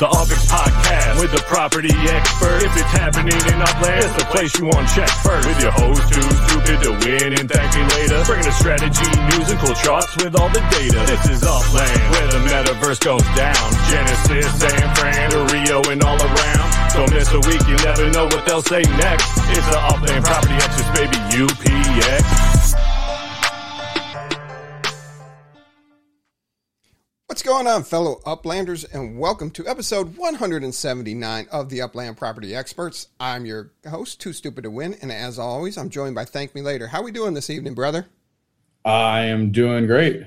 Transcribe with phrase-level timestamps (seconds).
[0.00, 2.64] The UPX Podcast with the property expert.
[2.64, 5.44] If it's happening in Upland, it's the place you want to check first.
[5.44, 8.16] With your host too stupid to win and thank me later.
[8.24, 11.04] Bringing the strategy, news, and cool charts with all the data.
[11.04, 13.60] This is Upland, where the metaverse goes down.
[13.92, 16.68] Genesis, San Fran, to Rio, and all around.
[16.96, 19.28] Don't miss a week, you never know what they'll say next.
[19.52, 22.49] It's the Upland Property Experts, baby, UPX.
[27.50, 33.08] Going on, fellow Uplanders, and welcome to episode 179 of the Upland Property Experts.
[33.18, 36.62] I'm your host, Too Stupid to Win, and as always, I'm joined by Thank Me
[36.62, 36.86] Later.
[36.86, 38.06] How are we doing this evening, brother?
[38.84, 40.26] I am doing great.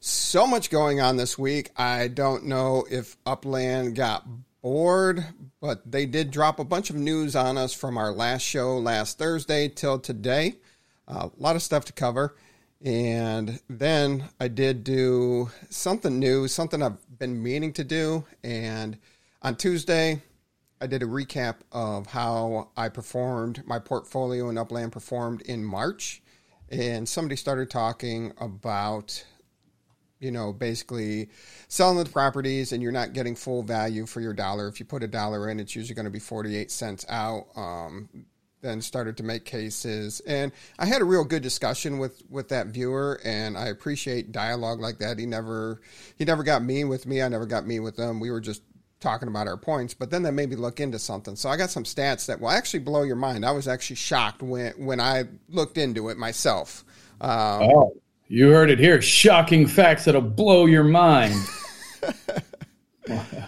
[0.00, 1.72] So much going on this week.
[1.76, 4.26] I don't know if Upland got
[4.62, 5.26] bored,
[5.60, 9.18] but they did drop a bunch of news on us from our last show last
[9.18, 10.56] Thursday till today.
[11.06, 12.34] Uh, a lot of stuff to cover.
[12.84, 18.24] And then I did do something new, something I've been meaning to do.
[18.44, 18.98] And
[19.42, 20.22] on Tuesday,
[20.80, 26.22] I did a recap of how I performed, my portfolio in Upland performed in March.
[26.68, 29.24] And somebody started talking about,
[30.18, 31.30] you know, basically
[31.68, 34.68] selling the properties and you're not getting full value for your dollar.
[34.68, 37.46] If you put a dollar in, it's usually going to be 48 cents out.
[37.56, 38.26] Um,
[38.62, 40.20] then started to make cases.
[40.26, 44.80] And i had a real good discussion with with that viewer and i appreciate dialogue
[44.80, 45.18] like that.
[45.18, 45.80] He never
[46.16, 47.22] he never got mean with me.
[47.22, 48.62] I never got mean with them we were just
[49.00, 49.94] talking about our points.
[49.94, 51.36] But then that made me look into something.
[51.36, 53.44] So i got some stats that will actually blow your mind.
[53.44, 56.84] I was actually shocked when when i looked into it myself.
[57.20, 57.92] Um, oh
[58.28, 59.00] you heard it here.
[59.00, 61.34] Shocking facts that'll blow your mind.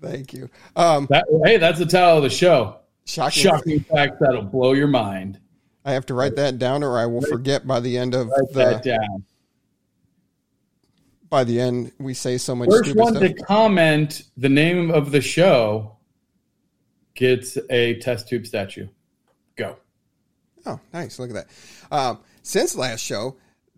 [0.00, 0.50] Thank you.
[0.76, 2.78] Um, that, hey that's the title of the show
[3.08, 5.40] Shocking, Shocking fact that'll blow your mind.
[5.82, 8.52] I have to write that down, or I will forget by the end of write
[8.52, 8.58] the.
[8.58, 9.24] That down.
[11.30, 12.68] By the end, we say so much.
[12.68, 13.22] First one stuff.
[13.22, 15.96] to comment the name of the show
[17.14, 18.88] gets a test tube statue.
[19.56, 19.76] Go.
[20.66, 21.18] Oh, nice!
[21.18, 21.48] Look at that.
[21.90, 23.36] Um, since last show,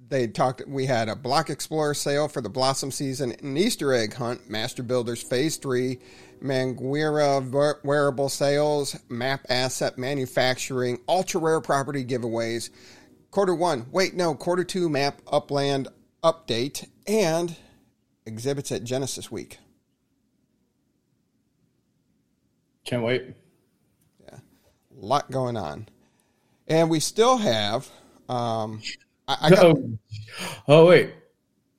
[0.09, 0.67] they talked.
[0.67, 4.83] We had a Block Explorer sale for the Blossom season, an Easter egg hunt, Master
[4.83, 6.01] Builders Phase Three,
[6.43, 12.71] Mangueira wearable sales, map asset manufacturing, ultra rare property giveaways,
[13.31, 15.89] quarter one, wait, no, quarter two map upland
[16.23, 17.57] update, and
[18.27, 19.59] exhibits at Genesis Week.
[22.85, 23.35] Can't wait.
[24.23, 25.89] Yeah, a lot going on.
[26.67, 27.89] And we still have.
[28.29, 28.81] Um,
[29.29, 29.99] I, I got, oh,
[30.69, 31.15] oh, wait.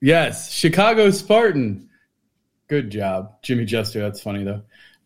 [0.00, 1.88] Yes, Chicago Spartan
[2.72, 4.00] Good job, Jimmy Jester.
[4.00, 4.62] That's funny though.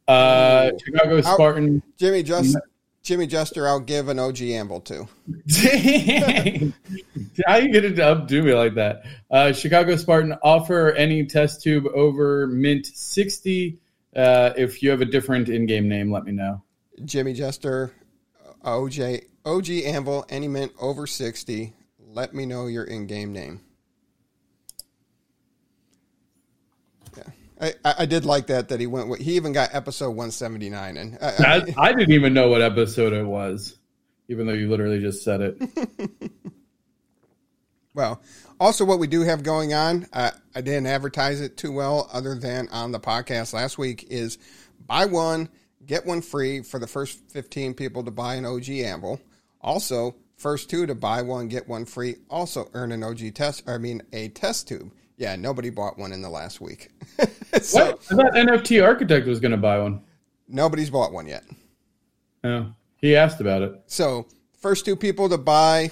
[0.07, 1.83] Uh, Chicago Spartan.
[1.85, 2.63] I'll, Jimmy Jester.
[3.03, 5.09] Jimmy Jester, I'll give an OG Anvil to.
[5.49, 6.73] Dang.
[7.45, 9.03] How you get it to updo me like that?
[9.29, 13.77] Uh, Chicago Spartan offer any test tube over mint 60.
[14.15, 16.63] Uh, if you have a different in-game name, let me know.
[17.05, 17.91] Jimmy Jester,
[18.65, 21.73] OJ, OG Anvil, any mint over 60.
[21.99, 23.61] Let me know your in-game name.
[27.61, 29.09] I, I did like that that he went.
[29.09, 32.49] With, he even got episode one seventy nine, and I, I, I, didn't even know
[32.49, 33.79] what episode it was,
[34.29, 36.31] even though you literally just said it.
[37.95, 38.21] well,
[38.61, 42.35] also what we do have going on, uh, I didn't advertise it too well, other
[42.35, 44.39] than on the podcast last week, is
[44.87, 45.49] buy one
[45.85, 49.19] get one free for the first fifteen people to buy an OG Anvil.
[49.63, 52.17] Also, first two to buy one get one free.
[52.29, 53.67] Also, earn an OG test.
[53.67, 54.93] I mean, a test tube.
[55.17, 56.91] Yeah, nobody bought one in the last week.
[57.63, 58.03] so, what?
[58.11, 60.03] I thought NFT Architect was going to buy one.
[60.49, 61.45] Nobody's bought one yet.
[62.45, 63.81] Oh, he asked about it.
[63.87, 64.27] So,
[64.61, 65.91] first two people to buy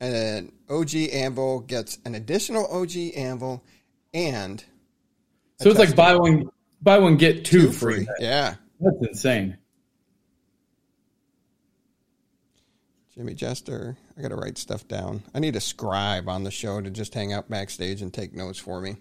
[0.00, 3.64] an OG Anvil gets an additional OG Anvil
[4.14, 4.64] and.
[5.60, 6.50] So it's like buy one,
[6.80, 8.04] buy one get two, two free.
[8.04, 8.14] free.
[8.20, 9.58] Yeah, that's insane.
[13.16, 13.96] Jimmy Jester.
[14.18, 15.22] I got to write stuff down.
[15.32, 18.58] I need a scribe on the show to just hang out backstage and take notes
[18.58, 18.96] for me.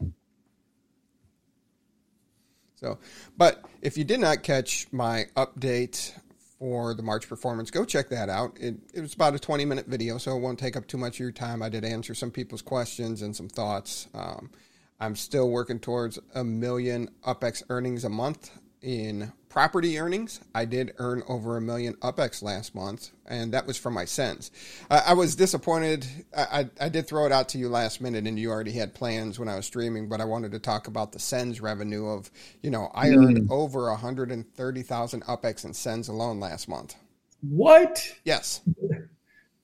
[2.75, 2.99] So,
[3.35, 6.13] but if you did not catch my update
[6.59, 8.57] for the March performance, go check that out.
[8.59, 11.15] It, it was about a 20 minute video, so it won't take up too much
[11.15, 11.63] of your time.
[11.63, 14.07] I did answer some people's questions and some thoughts.
[14.13, 14.51] Um,
[14.99, 20.39] I'm still working towards a million UpX earnings a month in property earnings.
[20.53, 24.51] I did earn over a million UpX last month, and that was from my sends.
[24.89, 26.05] I, I was disappointed.
[26.35, 28.93] I, I, I, did throw it out to you last minute, and you already had
[28.93, 32.29] plans when I was streaming, but I wanted to talk about the sends revenue of,
[32.61, 33.17] you know, I mm.
[33.17, 36.95] earned over 130,000 UpX and sends alone last month.
[37.41, 38.13] What?
[38.23, 38.61] Yes.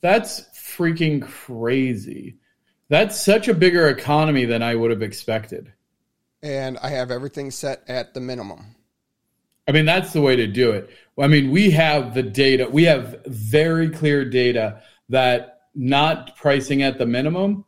[0.01, 2.38] That's freaking crazy.
[2.89, 5.71] That's such a bigger economy than I would have expected.
[6.42, 8.75] And I have everything set at the minimum.
[9.68, 10.89] I mean, that's the way to do it.
[11.19, 12.68] I mean, we have the data.
[12.69, 17.65] We have very clear data that not pricing at the minimum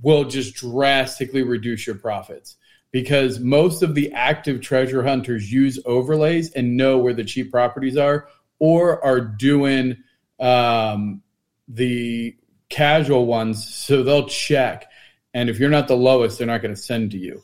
[0.00, 2.56] will just drastically reduce your profits
[2.90, 7.96] because most of the active treasure hunters use overlays and know where the cheap properties
[7.96, 8.28] are
[8.58, 9.96] or are doing
[10.40, 11.22] um,
[11.68, 12.36] the
[12.68, 14.86] casual ones so they'll check
[15.34, 17.42] and if you're not the lowest they're not going to send to you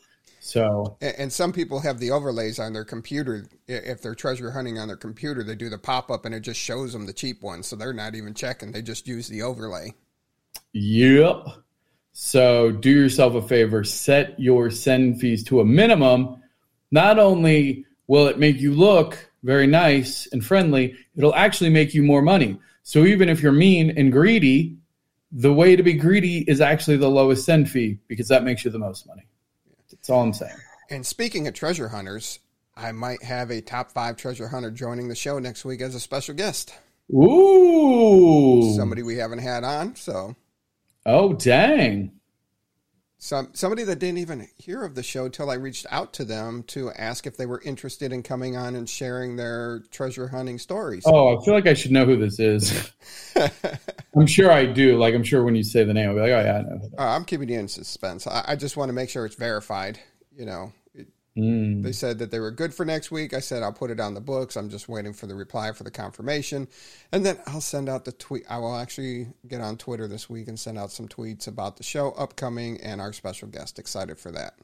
[0.49, 4.89] so and some people have the overlays on their computer if they're treasure hunting on
[4.89, 7.77] their computer they do the pop-up and it just shows them the cheap ones so
[7.77, 9.93] they're not even checking they just use the overlay
[10.73, 11.47] yep
[12.21, 16.43] so do yourself a favor, set your send fees to a minimum.
[16.91, 22.03] Not only will it make you look very nice and friendly, it'll actually make you
[22.03, 22.59] more money.
[22.83, 24.79] So even if you're mean and greedy,
[25.31, 28.73] the way to be greedy is actually the lowest send fee because that makes you
[28.73, 29.29] the most money.
[30.09, 30.57] That's all I'm saying.
[30.89, 32.39] And speaking of treasure hunters,
[32.75, 36.01] I might have a top five treasure hunter joining the show next week as a
[36.01, 36.73] special guest.
[37.13, 38.73] Ooh.
[38.75, 40.35] Somebody we haven't had on, so
[41.05, 42.13] Oh, dang.
[43.21, 46.63] Some somebody that didn't even hear of the show till I reached out to them
[46.69, 51.03] to ask if they were interested in coming on and sharing their treasure hunting stories.
[51.05, 52.93] Oh, I feel like I should know who this is.
[54.17, 54.97] I'm sure I do.
[54.97, 56.81] Like I'm sure when you say the name, I'll be like, oh yeah, I know.
[56.97, 58.29] Uh, I'm keeping you in suspense.
[58.29, 59.99] I, I just want to make sure it's verified.
[60.37, 60.73] You know,
[61.39, 61.85] Mm.
[61.85, 63.33] They said that they were good for next week.
[63.33, 64.57] I said I'll put it on the books.
[64.57, 66.67] I'm just waiting for the reply for the confirmation.
[67.13, 68.45] And then I'll send out the tweet.
[68.51, 71.85] I will actually get on Twitter this week and send out some tweets about the
[71.85, 73.79] show upcoming and our special guest.
[73.79, 74.55] Excited for that.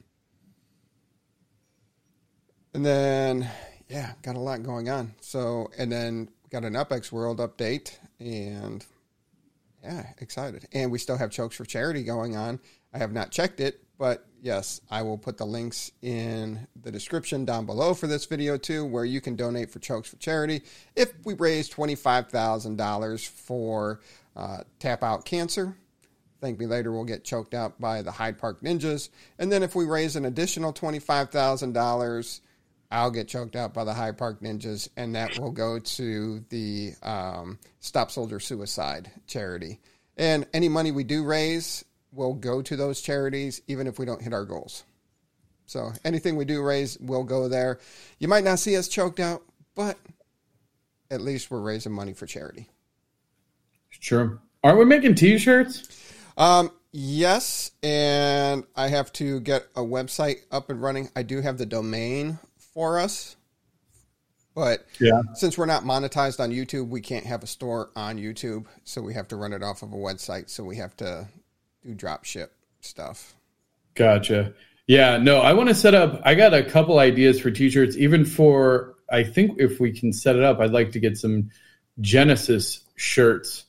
[2.73, 3.47] And then,
[3.87, 5.13] yeah, got a lot going on.
[5.21, 8.85] So, and then got an UpX World update and
[9.81, 10.67] yeah, excited.
[10.73, 12.59] And we still have Chokes for Charity going on.
[12.93, 17.45] I have not checked it, but yes, I will put the links in the description
[17.45, 20.61] down below for this video too, where you can donate for Chokes for Charity.
[20.95, 24.01] If we raise $25,000 for
[24.35, 25.75] uh, Tap Out Cancer,
[26.41, 29.09] Thank Me Later we'll get choked out by the Hyde Park Ninjas.
[29.39, 32.41] And then if we raise an additional $25,000,
[32.91, 36.93] I'll get choked out by the Hyde Park Ninjas, and that will go to the
[37.01, 39.79] um, Stop Soldier Suicide charity.
[40.17, 41.83] And any money we do raise
[42.15, 44.83] will go to those charities, even if we don't hit our goals.
[45.65, 47.79] So anything we do raise will go there.
[48.19, 49.41] You might not see us choked out,
[49.75, 49.97] but
[51.11, 52.69] at least we're raising money for charity.
[53.89, 54.39] Sure.
[54.63, 55.87] Aren't we making T-shirts?
[56.37, 61.09] Um, yes, and I have to get a website up and running.
[61.15, 62.39] I do have the domain
[62.73, 63.35] for us,
[64.53, 65.21] but Yeah.
[65.33, 69.13] since we're not monetized on YouTube, we can't have a store on YouTube, so we
[69.13, 70.49] have to run it off of a website.
[70.49, 71.27] So we have to
[71.85, 72.51] do drop ship
[72.81, 73.35] stuff.
[73.93, 74.53] Gotcha.
[74.87, 76.21] Yeah, no, I want to set up.
[76.23, 78.95] I got a couple ideas for t-shirts, even for.
[79.11, 81.51] I think if we can set it up, I'd like to get some
[82.01, 83.65] Genesis shirts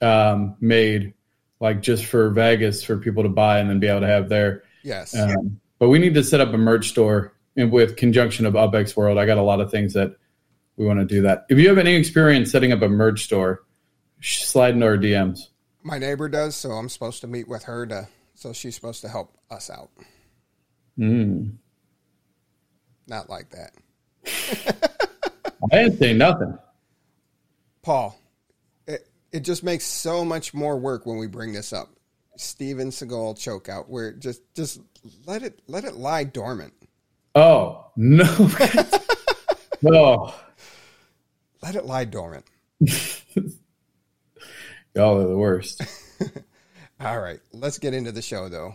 [0.00, 1.14] um, made,
[1.60, 4.62] like just for Vegas for people to buy and then be able to have there.
[4.82, 5.16] Yes.
[5.16, 8.96] Um, but we need to set up a merch store and with conjunction of UpX
[8.96, 9.18] World.
[9.18, 10.16] I got a lot of things that
[10.76, 11.46] we want to do that.
[11.48, 13.64] If you have any experience setting up a merch store,
[14.20, 15.40] slide into our DMs.
[15.82, 18.08] My neighbor does, so I'm supposed to meet with her to.
[18.34, 19.90] So she's supposed to help us out.
[20.98, 21.56] Mm.
[23.06, 23.72] Not like that.
[25.72, 26.56] I didn't say nothing.
[27.82, 28.18] Paul,
[28.86, 31.90] it, it just makes so much more work when we bring this up.
[32.36, 34.80] Steven Seagal choke out, where just just
[35.26, 36.72] let it let it lie dormant.
[37.34, 38.50] Oh no,
[39.82, 40.32] no,
[41.62, 42.44] Let it lie dormant.
[44.94, 45.82] Y'all are the worst.
[47.00, 48.74] All right, let's get into the show though.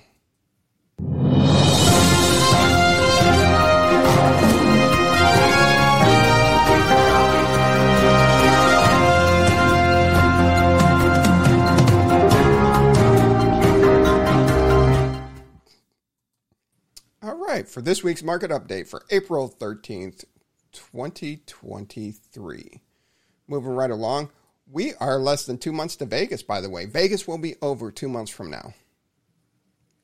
[17.22, 20.26] All right, for this week's market update for April 13th,
[20.72, 22.82] 2023.
[23.48, 24.30] Moving right along,
[24.72, 26.86] we are less than two months to Vegas, by the way.
[26.86, 28.74] Vegas will be over two months from now.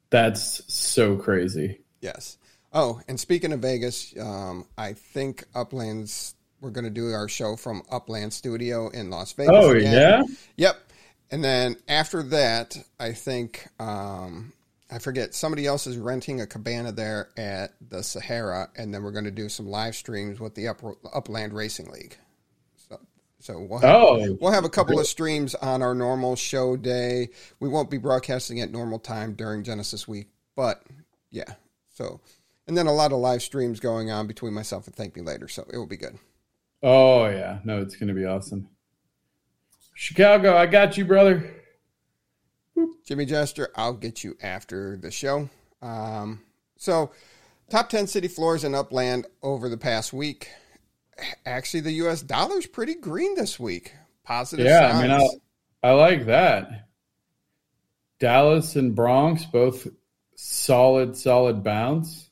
[0.10, 1.80] That's so crazy.
[2.01, 2.38] Yes.
[2.74, 7.56] Oh, and speaking of Vegas, um, I think Uplands, we're going to do our show
[7.56, 9.53] from Upland Studio in Las Vegas.
[9.53, 9.94] Oh again.
[9.94, 10.22] yeah,
[10.58, 10.77] Yep.
[11.32, 14.51] And then after that, I think um,
[14.91, 19.13] I forget somebody else is renting a cabana there at the Sahara, and then we're
[19.13, 20.82] going to do some live streams with the Up,
[21.13, 22.18] Upland Racing League.
[23.41, 24.38] So, we'll have, Oh.
[24.39, 27.29] we'll have a couple of streams on our normal show day.
[27.60, 30.83] We won't be broadcasting at normal time during Genesis week, but
[31.29, 31.53] yeah.
[31.93, 32.21] So,
[32.67, 35.48] and then a lot of live streams going on between myself and Thank Me Later.
[35.48, 36.17] So it will be good.
[36.83, 38.67] Oh yeah, no, it's gonna be awesome.
[39.93, 41.53] Chicago, I got you, brother.
[43.05, 45.50] Jimmy Jester, I'll get you after the show.
[45.81, 46.41] Um,
[46.77, 47.12] so,
[47.69, 50.50] top 10 city floors in Upland over the past week.
[51.46, 52.22] Actually, the U.S.
[52.22, 53.94] dollar's pretty green this week.
[54.24, 55.12] Positive Yeah, signs.
[55.12, 55.30] I mean,
[55.84, 56.88] I, I like that.
[58.20, 59.88] Dallas and Bronx both
[60.36, 62.30] solid, solid bounce.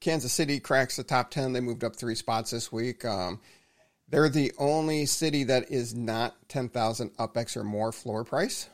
[0.00, 1.52] Kansas City cracks the top 10.
[1.52, 3.04] They moved up three spots this week.
[3.04, 3.40] Um,
[4.08, 8.68] they're the only city that is not 10,000 UpX or more floor price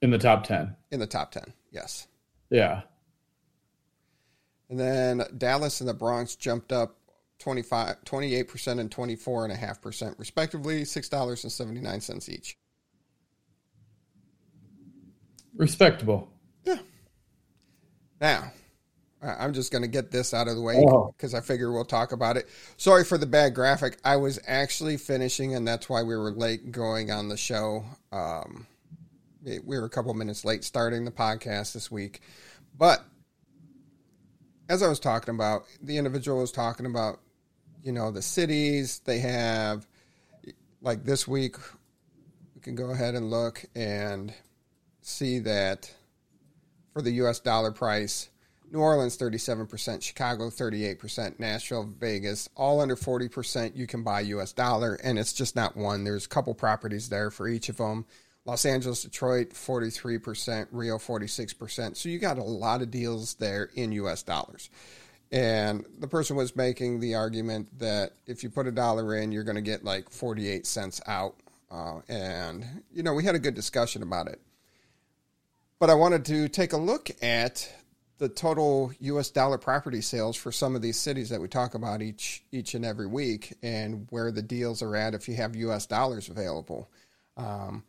[0.00, 0.74] in the top 10.
[0.90, 1.52] in the top 10.
[1.70, 2.06] Yes.
[2.50, 2.82] Yeah.
[4.68, 6.96] And then Dallas and the Bronx jumped up
[7.44, 12.56] 25, 28% and 24.5%, respectively, $6.79 each.
[15.54, 16.30] Respectable.
[16.64, 16.78] Yeah.
[18.18, 18.50] Now,
[19.22, 21.12] I'm just going to get this out of the way Oh.
[21.14, 22.48] because I figure we'll talk about it.
[22.78, 23.98] Sorry for the bad graphic.
[24.02, 27.84] I was actually finishing, and that's why we were late going on the show.
[28.10, 28.66] Um,
[29.42, 32.22] we we were a couple minutes late starting the podcast this week.
[32.76, 33.04] But
[34.70, 37.20] as I was talking about, the individual was talking about,
[37.84, 39.86] you know, the cities they have,
[40.80, 41.56] like this week,
[42.54, 44.32] we can go ahead and look and
[45.02, 45.92] see that
[46.94, 48.30] for the US dollar price,
[48.72, 54.94] New Orleans 37%, Chicago 38%, Nashville, Vegas, all under 40% you can buy US dollar
[55.04, 56.04] and it's just not one.
[56.04, 58.06] There's a couple properties there for each of them.
[58.46, 61.96] Los Angeles, Detroit 43%, Rio 46%.
[61.96, 64.70] So you got a lot of deals there in US dollars.
[65.34, 69.44] And the person was making the argument that if you put a dollar in, you're
[69.44, 71.34] going to get like 48 cents out.
[71.70, 74.40] Uh, and, you know, we had a good discussion about it
[75.84, 77.70] but I wanted to take a look at
[78.16, 79.28] the total U.S.
[79.30, 82.86] dollar property sales for some of these cities that we talk about each each and
[82.86, 85.84] every week, and where the deals are at if you have U.S.
[85.84, 86.88] dollars available.
[87.36, 87.84] Um,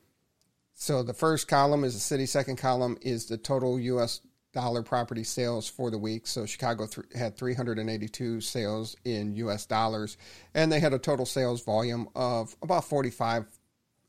[0.73, 2.25] so the first column is the city.
[2.25, 4.19] Second column is the total U.S.
[4.55, 6.25] dollar property sales for the week.
[6.25, 9.67] So Chicago th- had 382 sales in U.S.
[9.67, 10.17] dollars,
[10.55, 13.45] and they had a total sales volume of about forty-five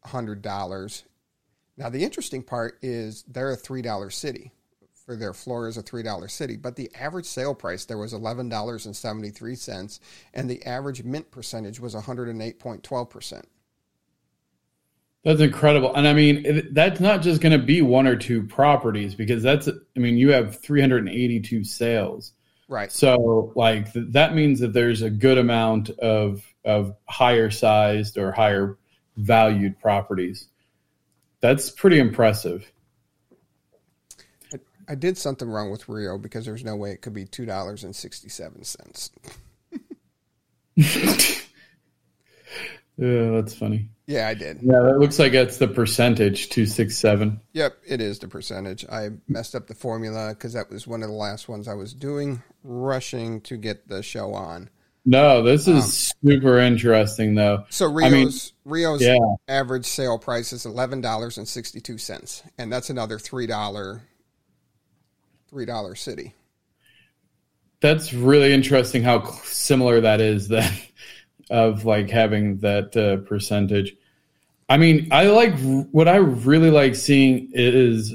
[0.04, 1.04] hundred dollars
[1.76, 4.52] now, the interesting part is they're a $3 city.
[5.04, 10.00] For their floor is a $3 city, but the average sale price there was $11.73,
[10.34, 13.44] and the average mint percentage was 108.12%.
[15.26, 15.92] That's incredible.
[15.92, 19.42] And I mean, it- that's not just going to be one or two properties because
[19.42, 22.32] that's, I mean, you have 382 sales.
[22.68, 22.92] Right.
[22.92, 28.30] So, like, th- that means that there's a good amount of, of higher sized or
[28.30, 28.78] higher
[29.16, 30.46] valued properties.
[31.40, 32.70] That's pretty impressive.
[34.88, 39.10] I did something wrong with Rio because there's no way it could be $2.67.
[42.96, 43.88] Yeah, that's funny.
[44.06, 44.60] Yeah, I did.
[44.62, 47.40] Yeah, that looks like that's the percentage, 267.
[47.52, 48.86] Yep, it is the percentage.
[48.88, 51.92] I messed up the formula because that was one of the last ones I was
[51.92, 54.70] doing, rushing to get the show on.
[55.04, 57.64] No, this is um, super interesting, though.
[57.68, 59.18] So I mean, Rio's Rio's yeah.
[59.46, 64.02] average sale price is eleven dollars and sixty two cents, and that's another three dollar
[65.48, 66.34] three dollar city.
[67.80, 70.72] That's really interesting how similar that is that
[71.50, 73.94] of like having that uh, percentage.
[74.68, 75.58] I mean, I like
[75.92, 78.14] what I really like seeing is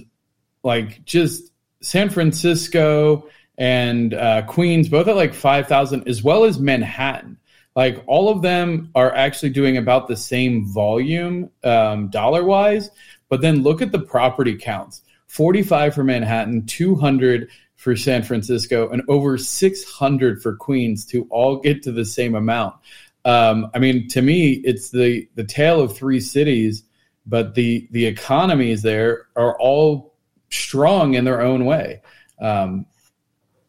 [0.64, 7.38] like just San Francisco and uh, Queens, both at like 5,000, as well as Manhattan.
[7.76, 12.90] Like all of them are actually doing about the same volume um, dollar wise,
[13.30, 19.02] but then look at the property counts 45 for Manhattan, 200 for San Francisco, and
[19.08, 22.76] over 600 for Queens to all get to the same amount.
[23.25, 26.84] Um, I mean, to me, it's the the tale of three cities,
[27.25, 30.16] but the the economies there are all
[30.50, 32.01] strong in their own way.
[32.40, 32.86] Um,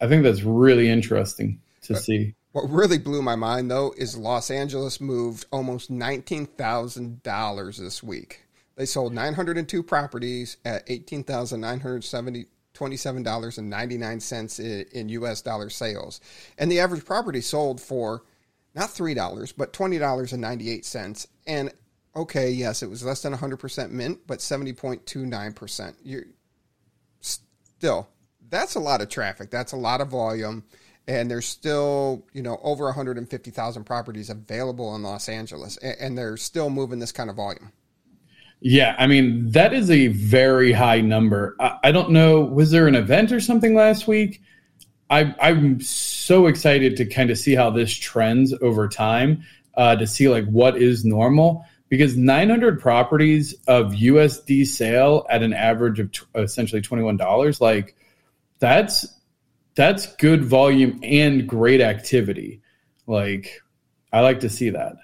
[0.00, 2.35] I think that's really interesting to see.
[2.52, 8.02] What really blew my mind though is Los Angeles moved almost nineteen thousand dollars this
[8.02, 8.42] week.
[8.76, 13.59] They sold nine hundred and two properties at eighteen thousand nine hundred seventy twenty-seven dollars
[13.59, 15.42] and ninety-nine cents in, in U.S.
[15.42, 16.21] dollar sales,
[16.59, 18.23] and the average property sold for
[18.75, 20.33] not three dollars but twenty dollars
[21.47, 21.73] and
[22.14, 25.97] okay, yes, it was less than hundred percent mint, but seventy point two nine percent.
[26.02, 26.25] You're
[27.21, 28.09] still
[28.52, 29.50] that's a lot of traffic.
[29.50, 30.64] That's a lot of volume.
[31.09, 36.71] And there's still, you know, over 150,000 properties available in Los Angeles, and they're still
[36.71, 37.73] moving this kind of volume.
[38.61, 41.57] Yeah, I mean that is a very high number.
[41.59, 42.43] I, I don't know.
[42.43, 44.41] Was there an event or something last week?
[45.12, 50.07] I, I'm so excited to kind of see how this trends over time uh, to
[50.07, 56.12] see like what is normal because 900 properties of USD sale at an average of
[56.12, 57.95] t- essentially $21 like
[58.59, 59.07] that's
[59.75, 62.62] that's good volume and great activity.
[63.07, 63.61] Like
[64.14, 64.97] I like to see that.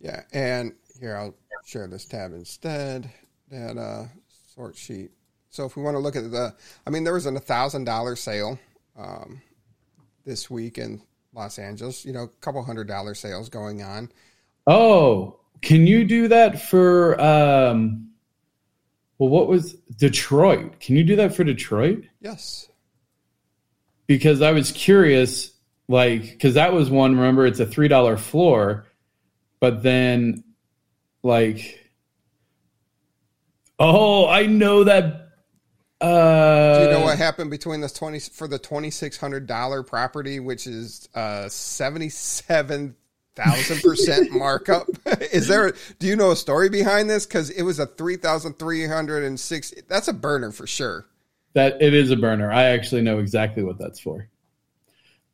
[0.00, 1.34] Yeah and here I'll
[1.66, 3.10] share this tab instead
[3.50, 4.06] that uh,
[4.54, 5.10] sort sheet
[5.54, 6.52] so if we want to look at the
[6.84, 8.58] I mean there was an $1000 sale
[8.96, 9.40] um,
[10.24, 11.00] this week in
[11.32, 14.10] Los Angeles you know a couple hundred dollar sales going on
[14.66, 18.10] Oh, can you do that for um
[19.18, 20.80] well what was Detroit?
[20.80, 22.04] Can you do that for Detroit?
[22.20, 22.68] Yes.
[24.08, 25.52] Because I was curious
[25.86, 28.86] like cuz that was one remember it's a $3 floor
[29.60, 30.42] but then
[31.22, 31.80] like
[33.78, 35.23] Oh, I know that
[36.00, 39.82] uh, Do you know what happened between this twenty for the twenty six hundred dollar
[39.82, 42.96] property, which is uh seventy seven
[43.34, 44.86] thousand percent markup.
[45.32, 45.74] Is there?
[45.98, 47.26] Do you know a story behind this?
[47.26, 49.72] Because it was a three thousand three hundred and six.
[49.88, 51.06] That's a burner for sure.
[51.54, 52.52] That it is a burner.
[52.52, 54.28] I actually know exactly what that's for.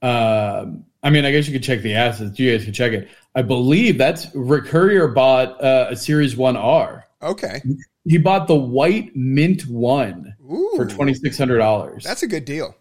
[0.03, 2.39] Um, I mean, I guess you could check the assets.
[2.39, 3.09] You guys could check it.
[3.35, 7.07] I believe that's Rick Courier bought uh, a Series One R.
[7.23, 7.63] Okay.
[8.05, 12.05] He bought the white mint one Ooh, for twenty six hundred dollars.
[12.05, 12.75] That's a good deal.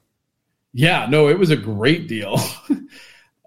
[0.74, 2.38] Yeah, no, it was a great deal.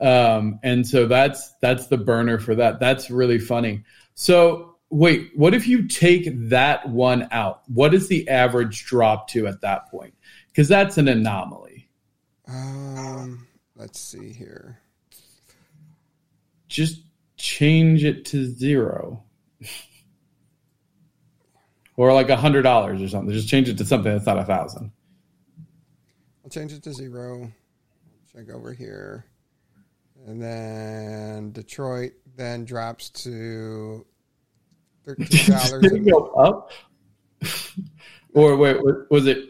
[0.03, 2.81] Um, and so that's that's the burner for that.
[2.81, 3.85] That's really funny.
[4.15, 7.63] So wait, what if you take that one out?
[7.69, 10.15] What is the average drop to at that point?
[10.49, 11.89] Because that's an anomaly.
[12.49, 14.81] Um, let's see here.
[16.69, 17.03] Just
[17.37, 19.23] change it to zero.
[21.97, 23.33] or like a hundred dollars or something.
[23.33, 24.93] Just change it to something that's not a thousand.
[26.45, 27.51] I'll change it to zero.
[28.33, 29.27] Check over here.
[30.27, 34.07] And then Detroit then drops to
[35.05, 35.83] thirteen dollars.
[35.83, 36.71] Did it go up?
[38.35, 38.79] or wait,
[39.11, 39.49] was it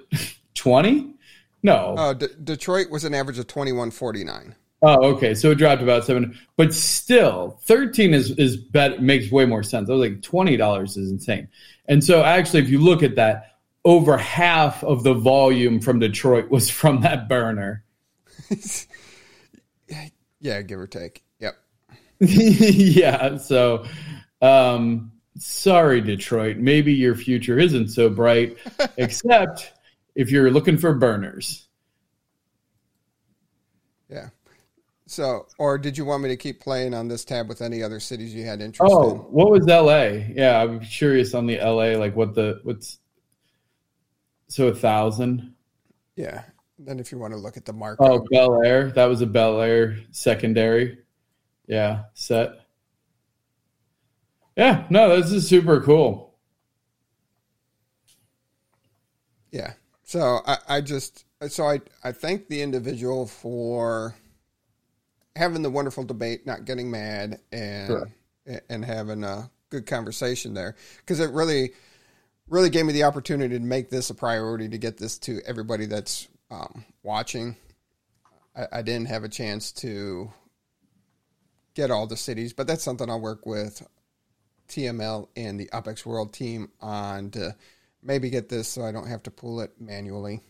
[0.54, 1.14] twenty?
[1.62, 1.94] No.
[1.96, 4.56] Oh, D- Detroit was an average of twenty one forty nine.
[4.82, 5.34] Oh, okay.
[5.34, 9.00] So it dropped about seven, but still, thirteen is is better.
[9.00, 9.88] Makes way more sense.
[9.88, 11.48] I was like twenty dollars is insane.
[11.86, 16.50] And so actually, if you look at that, over half of the volume from Detroit
[16.50, 17.84] was from that burner.
[20.42, 21.22] Yeah, give or take.
[21.38, 21.54] Yep.
[22.20, 23.36] yeah.
[23.36, 23.86] So,
[24.42, 26.56] um, sorry, Detroit.
[26.56, 28.58] Maybe your future isn't so bright,
[28.96, 29.72] except
[30.16, 31.68] if you're looking for burners.
[34.10, 34.30] Yeah.
[35.12, 38.00] So, or did you want me to keep playing on this tab with any other
[38.00, 39.16] cities you had interest oh, in?
[39.18, 40.24] what was LA?
[40.34, 42.98] Yeah, I'm curious on the LA, like what the what's
[44.48, 45.52] so a thousand.
[46.16, 46.44] Yeah,
[46.78, 48.02] then if you want to look at the market.
[48.02, 48.90] Oh, Bel Air.
[48.92, 51.00] That was a Bel Air secondary.
[51.66, 52.52] Yeah, set.
[54.56, 56.38] Yeah, no, this is super cool.
[59.50, 59.74] Yeah.
[60.04, 64.14] So I, I just so I I thank the individual for
[65.36, 68.10] having the wonderful debate, not getting mad, and sure.
[68.68, 71.72] and having a good conversation there because it really
[72.48, 75.86] really gave me the opportunity to make this a priority to get this to everybody
[75.86, 77.56] that's um, watching.
[78.54, 80.30] I, I, didn't have a chance to
[81.74, 83.82] get all the cities, but that's something I'll work with
[84.68, 87.56] TML and the UpX World team on to
[88.02, 90.42] maybe get this so I don't have to pull it manually.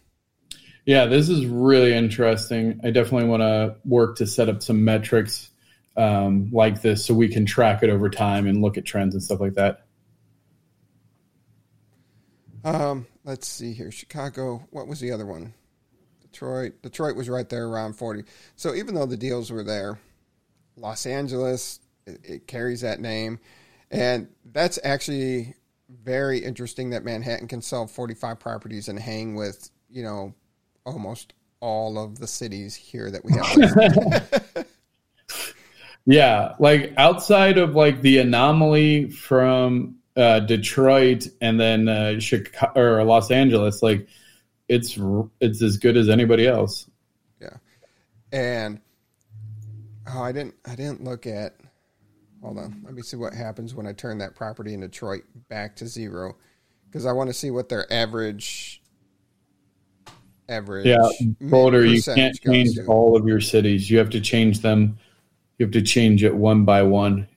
[0.85, 2.81] Yeah, this is really interesting.
[2.83, 5.51] I definitely want to work to set up some metrics
[5.97, 9.23] um, like this so we can track it over time and look at trends and
[9.23, 9.85] stuff like that.
[12.64, 13.90] Um, let's see here.
[13.90, 14.66] Chicago.
[14.71, 15.55] What was the other one?
[16.21, 16.83] Detroit.
[16.83, 18.25] Detroit was right there around 40.
[18.57, 20.01] So even though the deals were there,
[20.77, 23.38] Los Angeles, it, it carries that name.
[23.90, 25.55] And that's actually
[25.88, 30.35] very interesting that Manhattan can sell 45 properties and hang with, you know,
[30.85, 34.66] almost all of the cities here that we have.
[36.07, 43.05] yeah, like outside of like the anomaly from uh, Detroit and then uh, Chicago or
[43.05, 44.07] Los Angeles, like
[44.68, 44.99] it's
[45.40, 46.90] it's as good as anybody else.
[47.40, 47.57] Yeah,
[48.33, 48.81] and
[50.12, 51.55] oh, I didn't I didn't look at.
[52.42, 55.77] Hold on, let me see what happens when I turn that property in Detroit back
[55.77, 56.35] to zero,
[56.87, 58.82] because I want to see what their average
[60.53, 60.87] average.
[60.87, 61.09] Yeah,
[61.41, 63.91] Boulder, you can't change all of your cities.
[63.91, 64.99] You have to change them.
[65.59, 67.29] You have to change it one by one.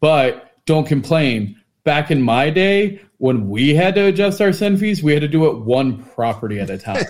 [0.00, 1.58] But don't complain.
[1.84, 5.28] Back in my day, when we had to adjust our send fees, we had to
[5.28, 7.04] do it one property at a time.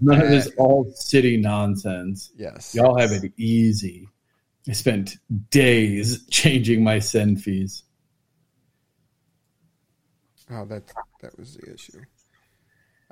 [0.00, 2.30] None of this all city nonsense.
[2.36, 2.74] Yes.
[2.74, 4.08] Y'all have it easy.
[4.68, 5.16] I spent
[5.50, 7.82] days changing my send fees.
[10.50, 10.82] Oh, that
[11.20, 12.00] that was the issue.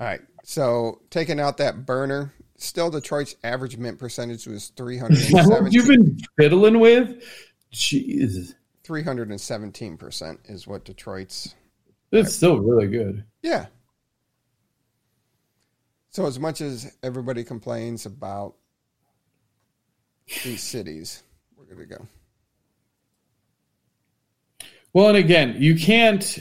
[0.01, 0.23] All right.
[0.45, 5.19] So taking out that burner, still Detroit's average mint percentage was three hundred
[5.73, 7.23] you've been fiddling with?
[7.73, 8.55] Jeez.
[8.83, 11.55] Three hundred and seventeen percent is what Detroit's.
[12.13, 13.25] It's still really good.
[13.43, 13.67] Yeah.
[16.09, 18.55] So as much as everybody complains about
[20.43, 21.23] these cities,
[21.57, 22.07] we're gonna go.
[24.93, 26.39] Well, and again, you can't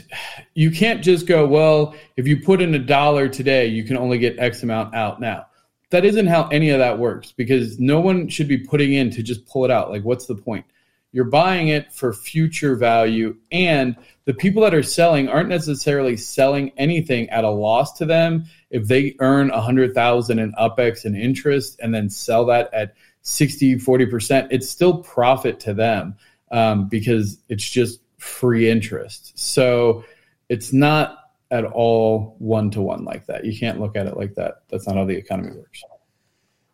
[0.54, 4.18] you can't just go, well, if you put in a dollar today, you can only
[4.18, 5.46] get X amount out now.
[5.90, 9.22] That isn't how any of that works because no one should be putting in to
[9.22, 9.90] just pull it out.
[9.90, 10.64] Like what's the point?
[11.12, 16.70] You're buying it for future value and the people that are selling aren't necessarily selling
[16.76, 21.92] anything at a loss to them if they earn 100,000 in upex and interest and
[21.92, 26.14] then sell that at 60 40% it's still profit to them
[26.52, 29.38] um, because it's just free interest.
[29.38, 30.04] So
[30.48, 31.18] it's not
[31.50, 33.44] at all one to one like that.
[33.44, 34.62] You can't look at it like that.
[34.68, 35.82] That's not how the economy works.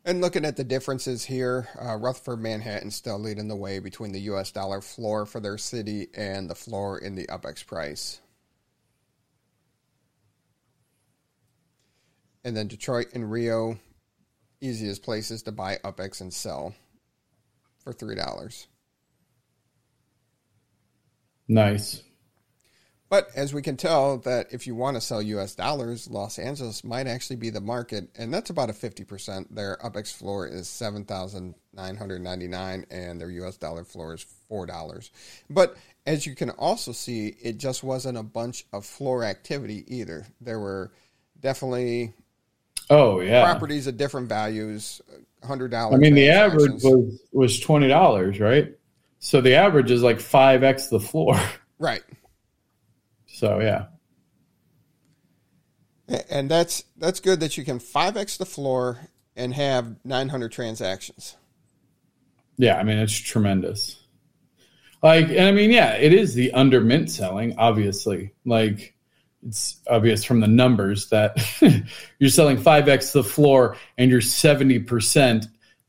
[0.05, 4.21] And looking at the differences here, uh, Rutherford, Manhattan still leading the way between the
[4.21, 4.53] U.S.
[4.53, 8.21] dollar floor for their city and the floor in the UPEX price.
[12.45, 13.79] And then Detroit and Rio,
[14.61, 16.75] easiest places to buy UPEX and sell
[17.83, 18.69] for three dollars.
[21.49, 22.03] Nice.
[23.09, 25.55] But as we can tell, that if you want to sell U.S.
[25.55, 29.55] dollars, Los Angeles might actually be the market, and that's about a fifty percent.
[29.55, 33.57] Their UPEX floor is seven thousand nine hundred ninety nine, and their U.S.
[33.57, 35.13] dollar floor is four dollars.
[35.49, 40.27] But as you can also see, it just wasn't a bunch of floor activity either.
[40.41, 40.91] There were
[41.41, 42.13] definitely
[42.91, 43.45] Oh yeah.
[43.45, 45.01] properties at different values,
[45.45, 45.95] hundred dollars.
[45.95, 48.76] I mean the average was was twenty dollars, right?
[49.19, 51.41] So the average is like five X the floor.
[51.79, 52.03] right.
[53.27, 53.87] So yeah.
[56.31, 58.99] And that's that's good that you can five x the floor
[59.35, 61.37] and have nine hundred transactions.
[62.57, 63.97] Yeah, I mean it's tremendous.
[65.03, 68.33] Like, and I mean, yeah, it is the under mint selling, obviously.
[68.45, 68.95] Like,
[69.47, 71.37] it's obvious from the numbers that
[72.19, 75.47] you're selling 5x the floor and you're 70%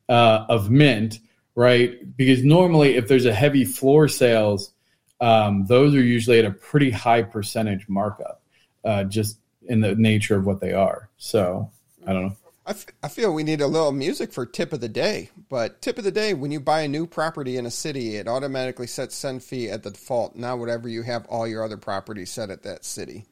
[0.10, 1.20] uh, of mint,
[1.58, 2.16] right?
[2.16, 4.72] Because normally, if there's a heavy floor sales,
[5.20, 8.44] um, those are usually at a pretty high percentage markup,
[8.86, 11.10] uh, just in the nature of what they are.
[11.18, 11.72] So,
[12.06, 12.38] I don't know.
[12.68, 15.32] I, f- I feel we need a little music for tip of the day.
[15.50, 18.28] But tip of the day, when you buy a new property in a city, it
[18.28, 22.30] automatically sets send fee at the default, not whatever you have all your other properties
[22.30, 23.26] set at that city.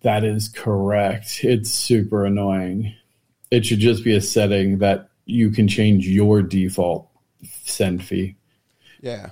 [0.00, 1.40] That is correct.
[1.44, 2.94] It's super annoying.
[3.50, 7.10] It should just be a setting that you can change your default
[7.66, 8.36] send fee.
[9.00, 9.30] Yeah,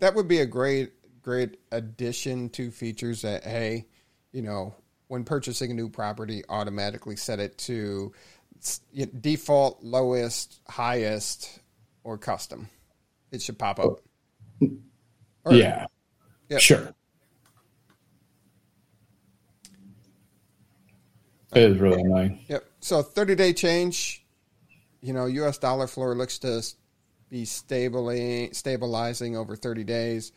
[0.00, 3.86] that would be a great great addition to features that hey,
[4.32, 4.74] you know,
[5.08, 8.12] when purchasing a new property, automatically set it to
[9.20, 11.58] default, lowest, highest,
[12.04, 12.68] or custom.
[13.32, 14.00] It should pop up.
[14.62, 14.70] Oh.
[15.44, 15.86] Or- yeah.
[16.48, 16.60] Yep.
[16.60, 16.94] Sure.
[21.54, 22.44] It is really annoying.
[22.48, 22.64] Yep.
[22.80, 24.24] So 30 day change,
[25.00, 26.62] you know, US dollar floor looks to
[27.30, 30.32] be stably, stabilizing over 30 days.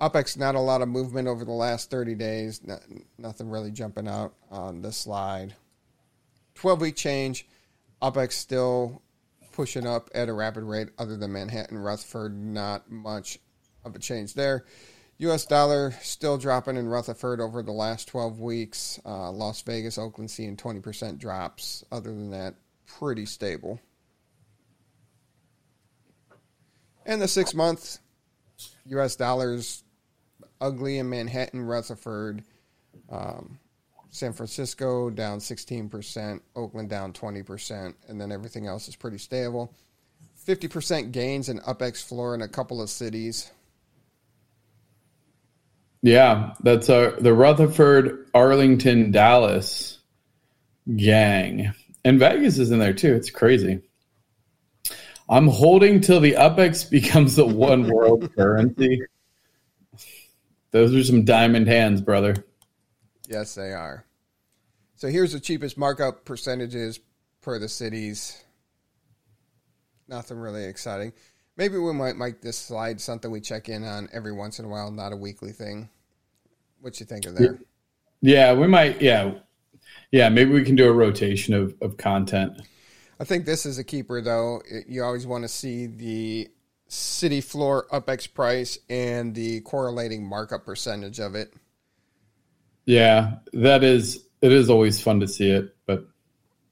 [0.00, 2.60] UPEX, not a lot of movement over the last 30 days.
[2.62, 2.78] No,
[3.18, 5.54] nothing really jumping out on this slide.
[6.54, 7.46] 12 week change,
[8.02, 9.02] UPEX still
[9.52, 13.38] pushing up at a rapid rate, other than Manhattan, Rutherford, not much
[13.84, 14.66] of a change there.
[15.18, 15.46] U.S.
[15.46, 19.00] dollar still dropping in Rutherford over the last 12 weeks.
[19.06, 21.84] Uh, Las Vegas, Oakland seeing 20% drops.
[21.90, 22.54] Other than that,
[22.86, 23.80] pretty stable.
[27.06, 27.98] And the six month
[28.86, 29.16] U.S.
[29.16, 29.84] dollars
[30.60, 32.42] ugly in Manhattan, Rutherford,
[33.08, 33.58] um,
[34.10, 39.72] San Francisco down 16%, Oakland down 20%, and then everything else is pretty stable.
[40.46, 43.50] 50% gains in UpX floor in a couple of cities.
[46.02, 49.98] Yeah, that's our, the Rutherford, Arlington, Dallas
[50.94, 51.72] gang.
[52.04, 53.14] And Vegas is in there too.
[53.14, 53.82] It's crazy.
[55.28, 59.00] I'm holding till the UpX becomes the one world currency.
[60.70, 62.44] Those are some diamond hands, brother.
[63.28, 64.04] Yes, they are.
[64.96, 67.00] So here's the cheapest markup percentages
[67.42, 68.42] per the cities.
[70.08, 71.12] Nothing really exciting.
[71.56, 74.68] Maybe we might make this slide something we check in on every once in a
[74.68, 75.88] while, not a weekly thing.
[76.80, 77.58] What you think of there?
[78.20, 79.00] Yeah, we might.
[79.00, 79.34] Yeah,
[80.12, 80.28] yeah.
[80.28, 82.60] Maybe we can do a rotation of of content.
[83.18, 84.62] I think this is a keeper, though.
[84.70, 86.48] It- You always want to see the
[86.88, 91.52] city floor UpX price and the correlating markup percentage of it.
[92.84, 94.24] Yeah, that is.
[94.42, 96.06] It is always fun to see it, but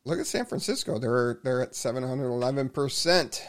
[0.05, 3.43] Look at San Francisco; they're they're at seven hundred eleven percent.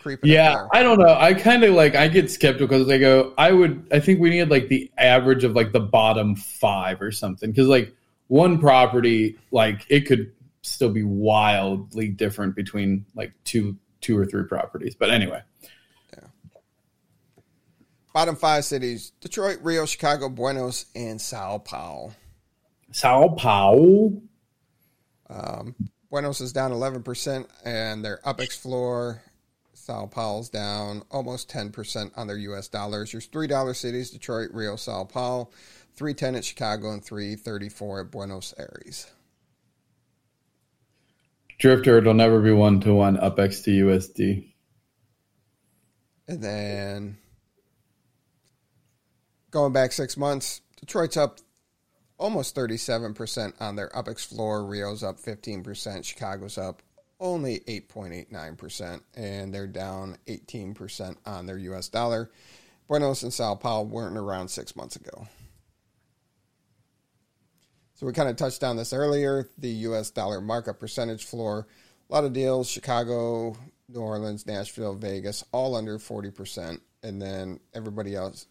[0.00, 1.14] Creeping yeah, I don't know.
[1.18, 4.30] I kind of like I get skeptical because I go, I would, I think we
[4.30, 7.92] need like the average of like the bottom five or something because like
[8.28, 10.32] one property, like it could
[10.64, 14.94] still be wildly different between like two, two or three properties.
[14.94, 15.42] But anyway,
[18.14, 22.14] Bottom five cities: Detroit, Rio, Chicago, Buenos, and Sao Paulo.
[22.92, 24.22] Sao Paulo.
[25.28, 25.74] Um,
[26.10, 29.20] Buenos is down 11%, and their UPEX floor,
[29.72, 33.12] Sao Paulo's down almost 10% on their US dollars.
[33.12, 35.50] Your $3 cities, Detroit, Rio, Sao Paulo,
[35.94, 39.08] 310 at Chicago, and 334 at Buenos Aires.
[41.58, 44.52] Drifter, it'll never be one to one up X to USD.
[46.26, 47.18] And then
[49.50, 51.38] going back six months, Detroit's up
[52.18, 54.64] almost 37% on their UpX floor.
[54.64, 56.04] Rio's up 15%.
[56.04, 56.82] Chicago's up
[57.20, 59.00] only 8.89%.
[59.14, 62.30] And they're down 18% on their US dollar.
[62.88, 65.26] Buenos and Sao Paulo weren't around six months ago.
[68.04, 71.66] So we kind of touched on this earlier the US dollar markup percentage floor.
[72.10, 73.56] A lot of deals Chicago,
[73.88, 76.80] New Orleans, Nashville, Vegas, all under 40%.
[77.02, 78.46] And then everybody else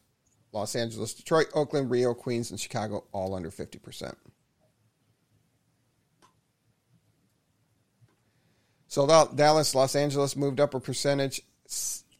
[0.53, 4.15] Los Angeles, Detroit, Oakland, Rio, Queens, and Chicago, all under 50%.
[8.87, 11.43] So Dallas, Los Angeles moved up a percentage.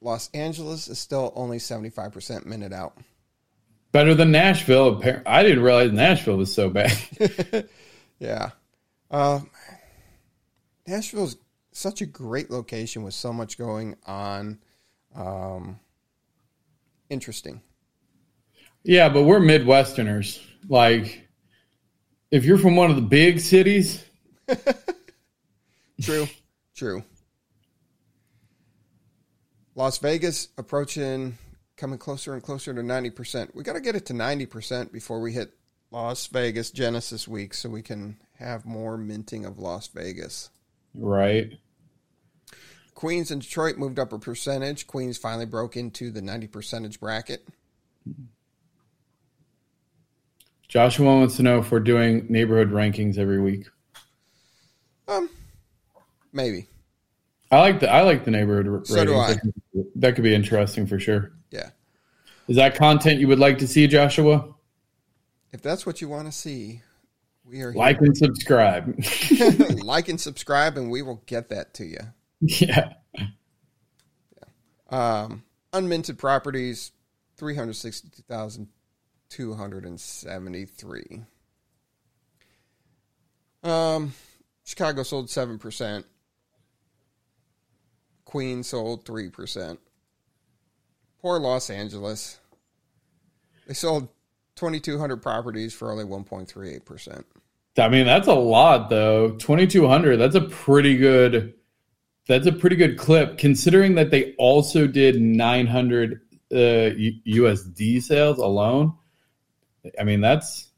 [0.02, 2.96] Los Angeles is still only 75% minute out.
[3.94, 5.02] Better than Nashville.
[5.26, 6.92] I didn't realize Nashville was so bad.
[8.20, 8.52] Yeah.
[9.12, 9.42] Uh,
[10.88, 11.36] Nashville's
[11.74, 14.60] such a great location with so much going on.
[15.14, 15.80] Um,
[17.10, 17.62] interesting.
[18.84, 20.42] yeah, but we're Midwesterners.
[20.70, 21.28] Like,
[22.32, 24.06] if you're from one of the big cities,
[26.02, 26.28] True.
[26.76, 27.04] True.
[29.76, 31.38] Las Vegas approaching,
[31.76, 33.54] coming closer and closer to 90%.
[33.56, 35.54] We got to get it to 90% before we hit
[35.92, 40.50] Las Vegas Genesis week so we can have more minting of Las Vegas.
[40.96, 41.54] right?
[42.96, 44.88] Queens and Detroit moved up a percentage.
[44.88, 47.46] Queens finally broke into the 90 percentage bracket.
[50.68, 53.68] Joshua wants to know if we're doing neighborhood rankings every week.
[55.08, 55.30] Um,
[56.32, 56.68] maybe.
[57.52, 59.54] I like the I like the neighborhood So do ratings.
[59.96, 61.32] That could be interesting for sure.
[61.54, 61.70] Yeah.
[62.48, 64.54] Is that content you would like to see, Joshua?
[65.52, 66.82] If that's what you want to see,
[67.46, 67.80] we are here.
[67.80, 69.00] Like and subscribe.
[69.84, 72.00] like and subscribe, and we will get that to you.
[72.42, 72.94] yeah.
[74.90, 76.92] Um, unminted properties,
[77.38, 78.68] three hundred sixty-two thousand
[79.30, 81.22] two hundred and seventy-three.
[83.64, 84.14] Um,
[84.66, 86.06] Chicago sold seven percent.
[88.26, 89.80] Queen sold three percent.
[91.24, 92.40] Poor Los Angeles.
[93.66, 94.10] They sold
[94.56, 97.26] twenty-two hundred properties for only one point three eight percent.
[97.78, 99.32] I mean, that's a lot though.
[99.32, 101.56] 2200, that's a pretty good
[102.28, 108.94] that's a pretty good clip considering that they also did 900 uh, USD sales alone.
[110.00, 110.70] I mean, that's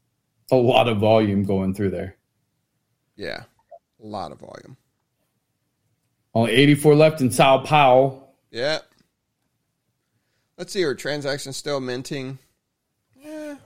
[0.50, 2.16] a lot of volume going through there.
[3.16, 3.44] Yeah,
[4.02, 4.76] a lot of volume.
[6.34, 8.28] Only 84 left in Sao Paulo.
[8.50, 8.78] Yeah.
[10.58, 12.38] Let's see, are transactions still minting?
[13.20, 13.56] Yeah.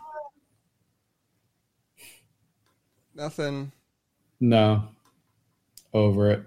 [3.14, 3.72] Nothing.
[4.40, 4.88] No.
[5.92, 6.44] Over it.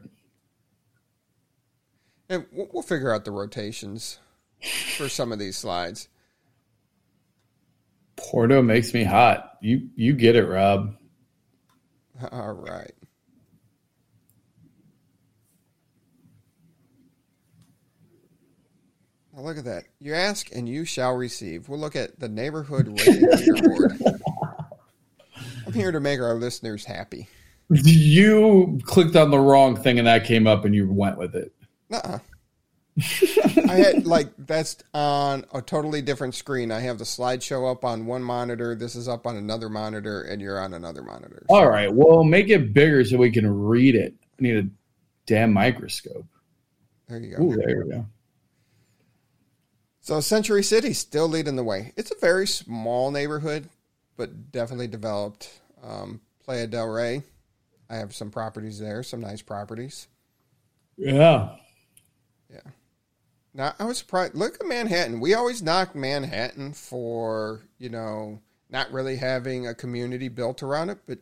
[2.30, 4.20] And we'll we'll figure out the rotations
[4.98, 6.08] for some of these slides.
[8.16, 9.58] Porto makes me hot.
[9.62, 10.96] You you get it, Rob.
[12.32, 12.94] All right.
[19.34, 19.86] Now look at that.
[20.00, 21.68] You ask and you shall receive.
[21.68, 24.22] We'll look at the neighborhood rating leaderboard.
[25.66, 27.28] I'm here to make our listeners happy.
[27.70, 31.52] You clicked on the wrong thing and that came up and you went with it.
[31.90, 32.20] Nuh-uh.
[33.70, 36.72] I had like that's on a totally different screen.
[36.72, 38.76] I have the slideshow up on one monitor.
[38.76, 41.44] This is up on another monitor, and you're on another monitor.
[41.50, 41.92] All right.
[41.92, 44.14] Well, make it bigger so we can read it.
[44.22, 44.70] I need a
[45.26, 46.28] damn microscope.
[47.10, 47.44] There you go.
[47.44, 48.06] Ooh, there you go.
[50.04, 51.94] So Century City still leading the way.
[51.96, 53.70] It's a very small neighborhood,
[54.18, 55.62] but definitely developed.
[55.82, 57.24] Um, Playa del Rey,
[57.90, 60.10] I have some properties there, some nice properties.
[60.98, 61.56] Yeah.
[62.52, 62.60] Yeah.
[63.54, 64.36] Now I was surprised.
[64.36, 65.22] Look at Manhattan.
[65.22, 70.98] We always knock Manhattan for you know not really having a community built around it,
[71.08, 71.20] but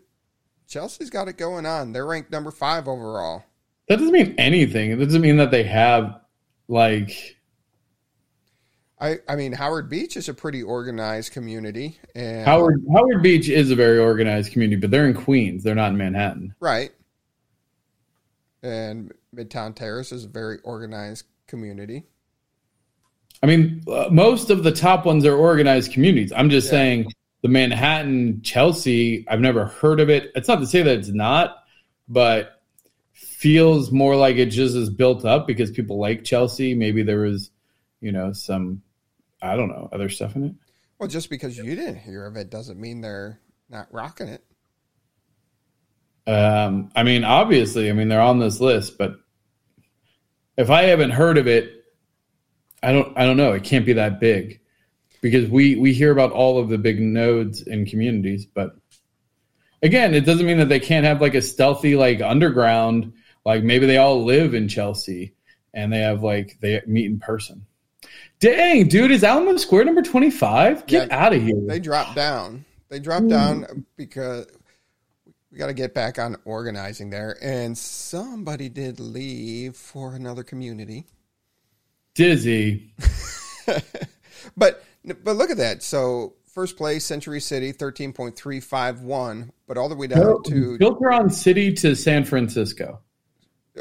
[0.67, 1.91] Chelsea's got it going on.
[1.91, 3.43] They're ranked number five overall.
[3.89, 4.89] That doesn't mean anything.
[4.89, 6.19] It doesn't mean that they have
[6.67, 7.37] like
[9.01, 13.71] I, I mean Howard Beach is a pretty organized community and Howard Howard Beach is
[13.71, 15.63] a very organized community, but they're in Queens.
[15.63, 16.53] They're not in Manhattan.
[16.59, 16.91] right.
[18.63, 22.05] And Midtown Terrace is a very organized community.
[23.41, 26.31] I mean, uh, most of the top ones are organized communities.
[26.35, 26.71] I'm just Yeah.
[26.71, 30.31] saying the Manhattan Chelsea, I've never heard of it.
[30.35, 31.63] It's not to say that it's not,
[32.07, 32.61] but
[33.13, 36.75] feels more like it just is built up because people like Chelsea.
[36.75, 37.49] Maybe there was,
[37.99, 38.83] you know, some,
[39.41, 40.53] I don't know, other stuff in it.
[40.99, 44.43] Well, just because you didn't hear of it doesn't mean they're not rocking it.
[46.27, 49.15] Um, I mean, obviously, I mean, they're on this list, but
[50.57, 51.85] if I haven't heard of it,
[52.83, 53.53] I don't, I don't know.
[53.53, 54.61] It can't be that big
[55.21, 58.75] because we, we hear about all of the big nodes and communities, but
[59.81, 63.87] again, it doesn't mean that they can't have like a stealthy, like underground, like maybe
[63.87, 65.33] they all live in Chelsea
[65.73, 67.65] and they have like, they meet in person.
[68.41, 70.87] Dang, dude, is Alamo Square number 25?
[70.87, 71.61] Get Yeah, out of here.
[71.67, 72.65] They dropped down.
[72.89, 74.47] They dropped down because
[75.51, 77.37] we got to get back on organizing there.
[77.41, 81.05] And somebody did leave for another community.
[82.15, 82.93] Dizzy.
[84.57, 84.83] But
[85.23, 85.83] but look at that.
[85.83, 90.41] So first place, Century City, thirteen point three five one, but all the way down
[90.45, 92.99] to Filter on city to San Francisco.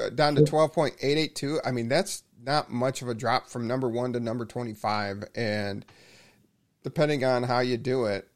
[0.00, 1.58] uh, down to twelve point eight eight two.
[1.64, 5.24] I mean, that's not much of a drop from number one to number twenty five,
[5.34, 5.84] and
[6.82, 8.28] depending on how you do it.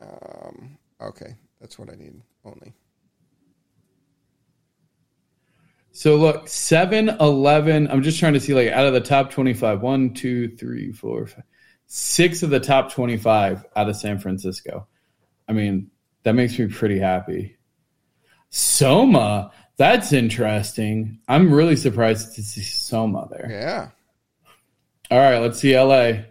[0.00, 2.74] Um, okay, that's what I need only.
[5.98, 7.90] So look, 7, 11.
[7.90, 11.26] I'm just trying to see like out of the top 25, one, two, three, four,
[11.26, 11.42] five,
[11.86, 14.86] six of the top 25 out of San Francisco.
[15.48, 15.90] I mean,
[16.22, 17.56] that makes me pretty happy.
[18.50, 21.20] Soma, that's interesting.
[21.28, 23.48] I'm really surprised to see Soma there.
[23.50, 23.88] Yeah,
[25.10, 26.24] All right, let's see LA.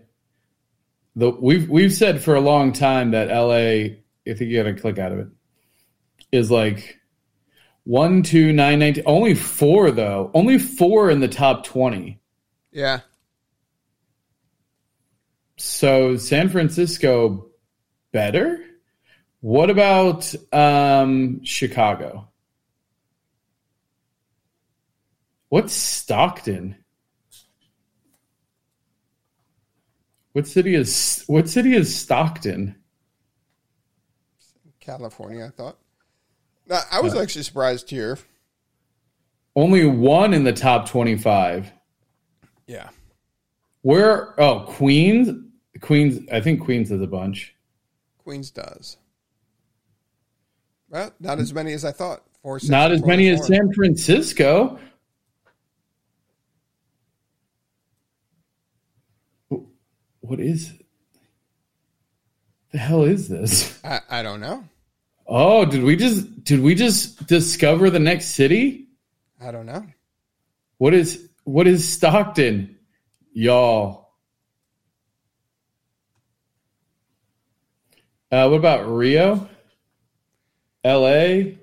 [1.16, 5.00] The, we've we've said for a long time that LA, I think you gotta click
[5.00, 5.28] out of it,
[6.32, 7.00] is like
[7.86, 9.02] one, two, nine, nine.
[9.06, 10.30] Only four though.
[10.34, 12.20] Only four in the top twenty.
[12.72, 13.00] yeah.
[15.60, 17.48] So San Francisco
[18.12, 18.64] better.
[19.40, 22.28] What about um, Chicago?
[25.50, 26.76] What's Stockton?
[30.34, 32.76] What city is what city is Stockton?
[34.80, 35.78] California, I thought.
[36.68, 38.18] Now, I was actually surprised here.
[39.56, 41.72] Only one in the top twenty-five.
[42.68, 42.90] Yeah.
[43.82, 44.40] Where?
[44.40, 45.30] Oh, Queens.
[45.82, 46.28] Queens.
[46.32, 47.56] I think Queens is a bunch.
[48.18, 48.98] Queens does.
[50.90, 52.24] Well, not as many as I thought.
[52.42, 54.80] Four, six, Not as many as San Francisco.
[60.28, 60.86] What is it?
[62.74, 63.80] The hell is this?
[63.84, 64.66] I, I don't know.
[65.26, 68.88] Oh, did we just did we just discover the next city?
[69.42, 69.86] I don't know.
[70.80, 72.78] What is what is Stockton?
[73.32, 74.10] Y'all.
[78.30, 79.48] Uh, what about Rio?
[80.84, 81.54] LA?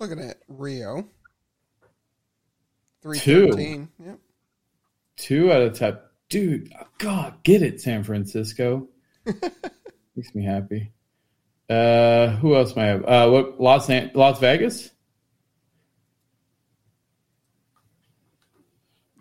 [0.00, 1.08] Looking at Rio.
[3.12, 3.52] Two.
[3.52, 3.88] 313.
[4.06, 4.18] Yep.
[5.16, 6.10] Two out of top.
[6.30, 8.88] Dude, God, get it, San Francisco.
[10.16, 10.90] Makes me happy.
[11.68, 13.04] Uh, who else might I have?
[13.04, 14.90] Uh, what Las Las Vegas?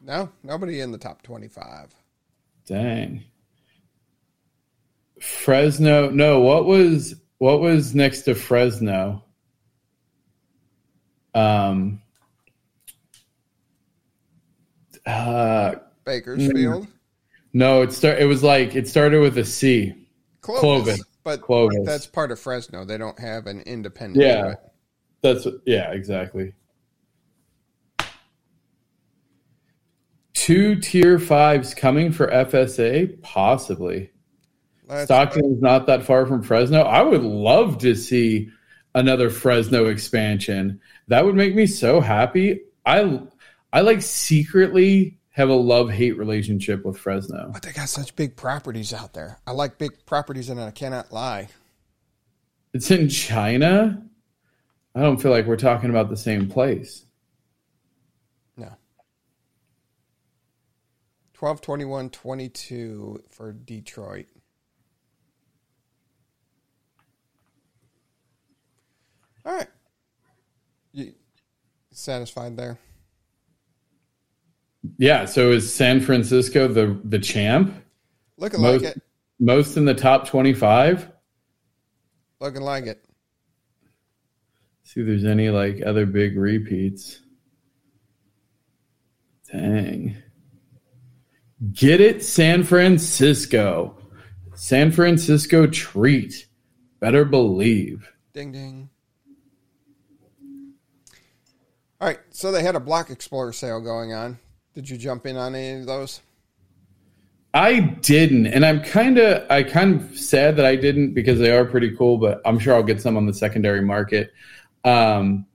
[0.01, 1.93] No, nobody in the top 25.
[2.65, 3.23] Dang.
[5.19, 6.09] Fresno.
[6.09, 9.23] No, what was what was next to Fresno?
[11.33, 12.02] Um.
[15.05, 15.75] Uh,
[16.05, 16.87] Bakersfield.
[17.53, 18.19] no, it start.
[18.19, 19.93] It was like it started with a C.
[20.41, 20.61] Clovis.
[20.61, 21.03] Clovis.
[21.23, 21.85] But Clovis.
[21.85, 22.83] that's part of Fresno.
[22.83, 24.25] They don't have an independent.
[24.25, 24.37] Yeah.
[24.39, 24.59] unit.
[25.21, 26.53] That's yeah, exactly.
[30.33, 34.11] Two tier fives coming for FSA, possibly.
[34.87, 36.81] Let's- Stockton is not that far from Fresno.
[36.81, 38.49] I would love to see
[38.95, 40.81] another Fresno expansion.
[41.07, 42.61] That would make me so happy.
[42.85, 43.21] I
[43.73, 47.49] I like secretly have a love hate relationship with Fresno.
[47.51, 49.39] But they got such big properties out there.
[49.47, 51.47] I like big properties, and I cannot lie.
[52.71, 54.03] It's in China.
[54.93, 57.03] I don't feel like we're talking about the same place.
[58.57, 58.69] No.
[61.33, 64.27] 12, 21, 22 for Detroit.
[69.43, 69.67] All right.
[70.91, 71.13] You
[71.91, 72.77] satisfied there?
[74.97, 75.25] Yeah.
[75.25, 77.73] So is San Francisco the the champ?
[78.37, 79.01] Looking Most, like it.
[79.39, 81.09] most in the top twenty five.
[82.39, 83.05] Looking like it.
[84.83, 87.21] See if there's any like other big repeats.
[89.51, 90.17] Dang.
[91.71, 93.97] Get it, San Francisco.
[94.55, 96.47] San Francisco treat.
[96.99, 98.11] Better believe.
[98.33, 98.89] Ding ding.
[102.01, 104.39] All right, so they had a Block Explorer sale going on.
[104.73, 106.21] Did you jump in on any of those?
[107.53, 111.51] I didn't, and I'm kind of I kind of sad that I didn't because they
[111.51, 112.17] are pretty cool.
[112.17, 114.33] But I'm sure I'll get some on the secondary market.
[114.83, 115.45] Um,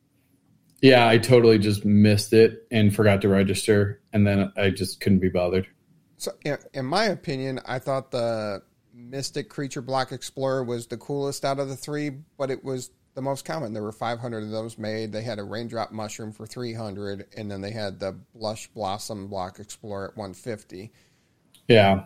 [0.80, 5.18] yeah, I totally just missed it and forgot to register, and then I just couldn't
[5.18, 5.66] be bothered.
[6.18, 8.62] So, in, in my opinion, I thought the
[8.94, 13.22] Mystic Creature Block Explorer was the coolest out of the three, but it was the
[13.22, 13.72] most common.
[13.72, 15.10] There were 500 of those made.
[15.10, 19.58] They had a Raindrop Mushroom for 300, and then they had the Blush Blossom Block
[19.58, 20.92] Explorer at 150.
[21.66, 22.04] Yeah.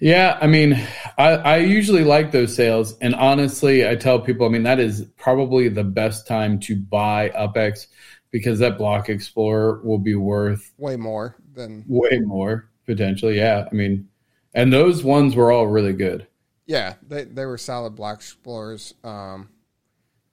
[0.00, 0.84] Yeah, I mean,
[1.16, 5.06] I, I usually like those sales, and honestly, I tell people, I mean, that is
[5.16, 7.86] probably the best time to buy UpX
[8.32, 13.36] because that Block Explorer will be worth Way more than way more potentially.
[13.36, 14.08] Yeah, I mean,
[14.54, 16.26] and those ones were all really good.
[16.72, 18.94] Yeah, they they were solid block explorers.
[19.04, 19.50] Um,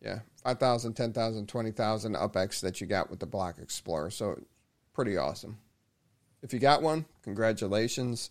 [0.02, 4.10] yeah, 5,000, 10,000, 20,000 UpX that you got with the block explorer.
[4.10, 4.40] So
[4.94, 5.58] pretty awesome.
[6.42, 8.30] If you got one, congratulations.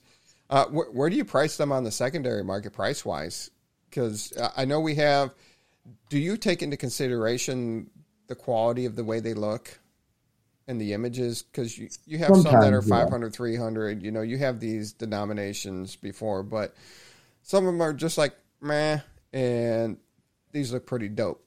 [0.49, 3.51] Uh, wh- where do you price them on the secondary market price wise?
[3.91, 5.35] Because I know we have.
[6.09, 7.91] Do you take into consideration
[8.27, 9.79] the quality of the way they look
[10.67, 11.43] and the images?
[11.43, 13.05] Because you, you have some that are Sometimes, yeah.
[13.05, 14.03] 500, 300.
[14.03, 16.75] You know, you have these denominations before, but
[17.49, 19.01] some of them are just like meh,
[19.33, 19.97] and
[20.53, 21.43] these look pretty dope.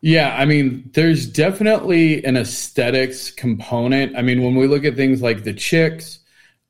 [0.00, 4.16] Yeah, I mean, there's definitely an aesthetics component.
[4.16, 6.20] I mean, when we look at things like the Chicks,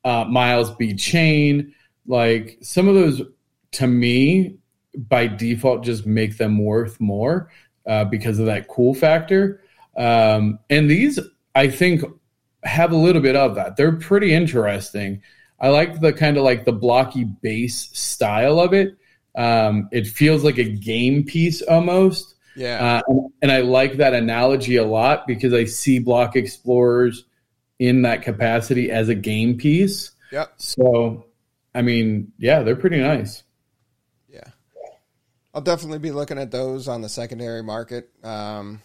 [0.05, 0.97] uh, Miles B.
[0.97, 1.73] Chain,
[2.09, 3.23] like some of those,
[3.73, 4.57] to me,
[4.97, 7.53] by default, just make them worth more
[7.87, 9.63] uh, because of that cool factor.
[9.97, 11.21] Um, and these,
[11.55, 12.03] I think,
[12.65, 13.77] have a little bit of that.
[13.77, 15.23] They're pretty interesting.
[15.65, 18.97] I like the kind of like the blocky base style of it.
[19.35, 22.35] Um, it feels like a game piece almost.
[22.55, 27.25] Yeah, Uh, and, and I like that analogy a lot because I see Block Explorers
[27.79, 30.12] in that capacity as a game piece.
[30.31, 31.27] yep, So,
[31.75, 33.43] I mean, yeah, they're pretty nice.
[34.29, 34.51] yeah.
[35.53, 38.11] I'll definitely be looking at those on the secondary market.
[38.25, 38.83] Um,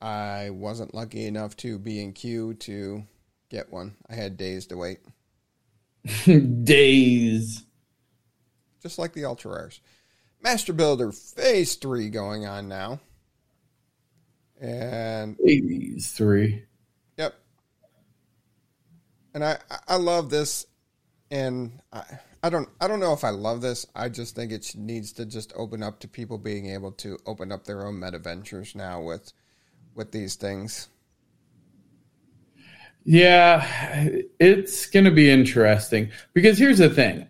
[0.00, 3.04] I wasn't lucky enough to be in queue to
[3.50, 3.96] get one.
[4.08, 5.00] I had days to wait,
[6.26, 7.64] Days.
[8.82, 9.80] just like the ultra rares.
[10.42, 13.00] Master Builder Phase Three going on now,
[14.60, 16.64] and Days three.
[17.16, 17.34] Yep.
[19.34, 20.66] And I I love this,
[21.30, 22.04] and I
[22.42, 23.86] I don't I don't know if I love this.
[23.94, 27.50] I just think it needs to just open up to people being able to open
[27.50, 29.32] up their own meta ventures now with
[29.94, 30.88] with these things.
[33.10, 33.66] Yeah,
[34.38, 37.26] it's going to be interesting because here's the thing.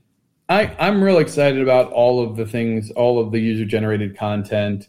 [0.48, 4.88] I, I'm real excited about all of the things, all of the user generated content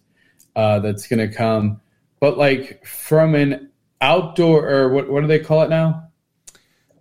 [0.56, 1.80] uh, that's going to come.
[2.20, 3.70] But like from an
[4.02, 6.10] outdoor or what, what do they call it now?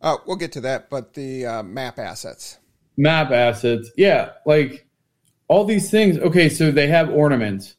[0.02, 2.58] Uh, we'll get to that, but the uh, map assets.
[2.98, 3.90] Map assets.
[3.96, 4.86] Yeah, like
[5.48, 6.18] all these things.
[6.18, 7.76] Okay, so they have ornaments.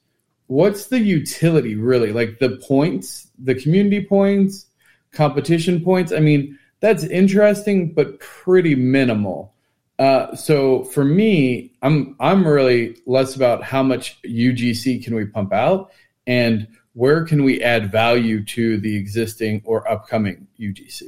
[0.47, 2.12] What's the utility really?
[2.12, 4.66] Like the points, the community points,
[5.12, 6.12] competition points.
[6.12, 9.53] I mean, that's interesting, but pretty minimal.
[9.97, 15.51] Uh, so for me, I'm I'm really less about how much UGC can we pump
[15.51, 15.91] out
[16.26, 21.03] and where can we add value to the existing or upcoming UGC.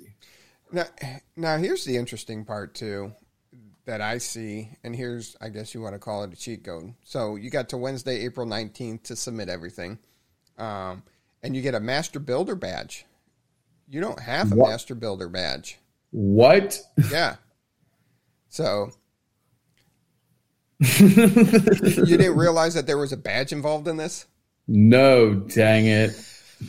[0.72, 0.86] Now,
[1.36, 3.14] now here's the interesting part too
[3.86, 6.94] that I see, and here's I guess you want to call it a cheat code.
[7.04, 10.00] So you got to Wednesday, April nineteenth to submit everything,
[10.58, 11.04] um,
[11.42, 13.06] and you get a Master Builder badge.
[13.92, 14.70] You don't have a What?
[14.70, 15.78] Master Builder badge.
[16.12, 16.80] What?
[17.12, 17.36] Yeah.
[18.48, 18.92] So
[21.00, 24.26] you didn't realize that there was a badge involved in this?
[24.68, 26.12] no, dang it.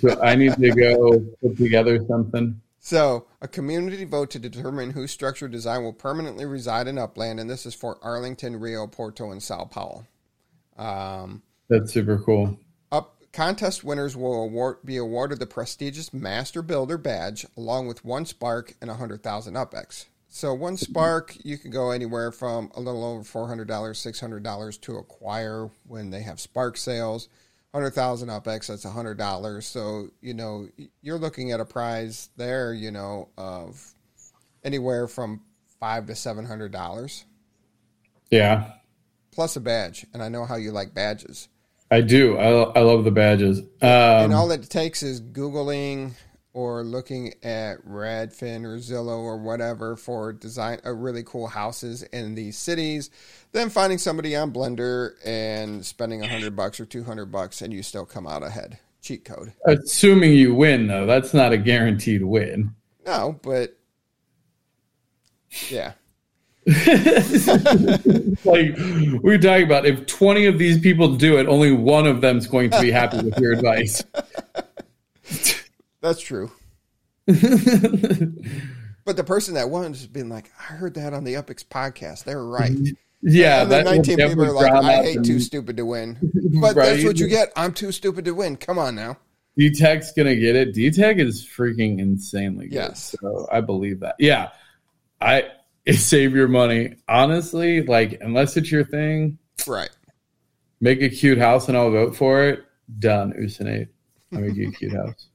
[0.00, 2.60] So I need to go put together something.
[2.80, 7.48] So, a community vote to determine whose structure design will permanently reside in Upland, and
[7.48, 10.04] this is for Arlington, Rio, Porto, and Sao Paulo.
[10.76, 12.58] Um, That's super cool.
[13.32, 18.74] Contest winners will award, be awarded the prestigious Master Builder badge, along with one Spark
[18.80, 20.06] and a hundred thousand UpX.
[20.28, 24.20] So, one Spark you can go anywhere from a little over four hundred dollars, six
[24.20, 27.28] hundred dollars to acquire when they have Spark sales.
[27.74, 29.66] Hundred thousand UpX, that's a hundred dollars.
[29.66, 30.68] So you know
[31.00, 33.94] you're looking at a prize there, you know, of
[34.64, 35.42] anywhere from
[35.80, 37.24] five to seven hundred dollars
[38.30, 38.72] Yeah,
[39.32, 40.06] plus a badge.
[40.12, 41.48] And I know how you like badges.
[41.92, 42.38] I do.
[42.38, 43.60] I, I love the badges.
[43.82, 46.12] and Um, all it takes is googling
[46.54, 52.34] or looking at Redfin or Zillow or whatever for design uh, really cool houses in
[52.34, 53.10] these cities.
[53.52, 57.74] Then finding somebody on Blender and spending a hundred bucks or two hundred bucks, and
[57.74, 58.78] you still come out ahead.
[59.02, 59.52] Cheat code.
[59.66, 62.74] assuming you win, though, that's not a guaranteed win.
[63.04, 63.76] No, but
[65.68, 65.92] yeah,
[68.44, 72.20] Like we were talking about, if twenty of these people do it, only one of
[72.20, 74.02] them's going to be happy with your advice.
[76.00, 76.50] that's true.
[77.26, 77.36] but
[79.16, 82.24] the person that won has been like, I heard that on the UpX podcast.
[82.24, 82.72] They were right.
[83.22, 86.18] Yeah, then 19 people are like, I hate too stupid to win.
[86.60, 86.90] But Right.
[86.90, 87.50] that's what you get.
[87.56, 88.56] I'm too stupid to win.
[88.56, 89.16] Come on now.
[89.56, 90.74] D-Tech's gonna get it.
[90.74, 92.74] D-Tech is freaking insanely good.
[92.74, 93.14] Yes.
[93.20, 94.16] So I believe that.
[94.18, 94.50] Yeah.
[95.20, 95.44] I
[95.90, 96.94] save your money.
[97.08, 99.90] Honestly, like unless it's your thing, Right.
[100.80, 102.64] make a cute house and I'll vote for it.
[102.98, 103.88] Done, Usinate.
[104.32, 105.28] I make you a cute house.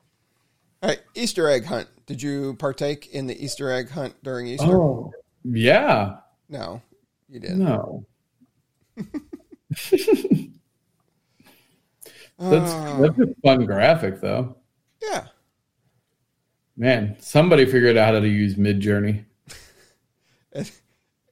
[0.82, 1.00] All right.
[1.14, 1.88] Easter egg hunt.
[2.06, 4.66] Did you partake in the Easter egg hunt during Easter?
[4.80, 5.12] Oh.
[5.44, 6.16] Yeah.
[6.48, 6.80] No,
[7.28, 7.58] you didn't.
[7.60, 8.04] No.
[12.40, 14.56] Uh, That's that's a fun graphic though.
[15.02, 15.26] yeah.
[16.76, 19.24] Man, somebody figured out how to use Midjourney.
[20.52, 20.70] And,